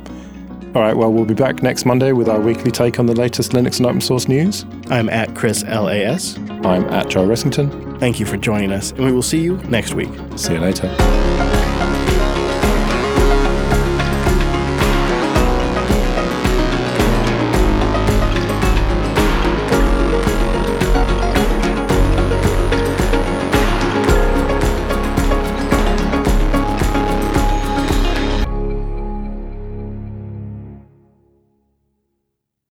All 0.74 0.82
right, 0.82 0.96
well, 0.96 1.12
we'll 1.12 1.24
be 1.24 1.34
back 1.34 1.62
next 1.62 1.86
Monday 1.86 2.10
with 2.10 2.28
our 2.28 2.40
weekly 2.40 2.72
take 2.72 2.98
on 2.98 3.06
the 3.06 3.14
latest 3.14 3.52
Linux 3.52 3.78
and 3.78 3.86
open 3.86 4.00
source 4.00 4.26
news. 4.26 4.66
I'm 4.90 5.08
at 5.08 5.32
Chris 5.36 5.62
LAS. 5.62 6.36
I'm 6.64 6.84
at 6.86 7.08
Joe 7.08 7.24
Ressington. 7.24 8.00
Thank 8.00 8.18
you 8.18 8.26
for 8.26 8.36
joining 8.36 8.72
us, 8.72 8.90
and 8.90 9.04
we 9.04 9.12
will 9.12 9.22
see 9.22 9.40
you 9.40 9.56
next 9.68 9.94
week. 9.94 10.10
See 10.36 10.54
you 10.54 10.58
later. 10.58 10.92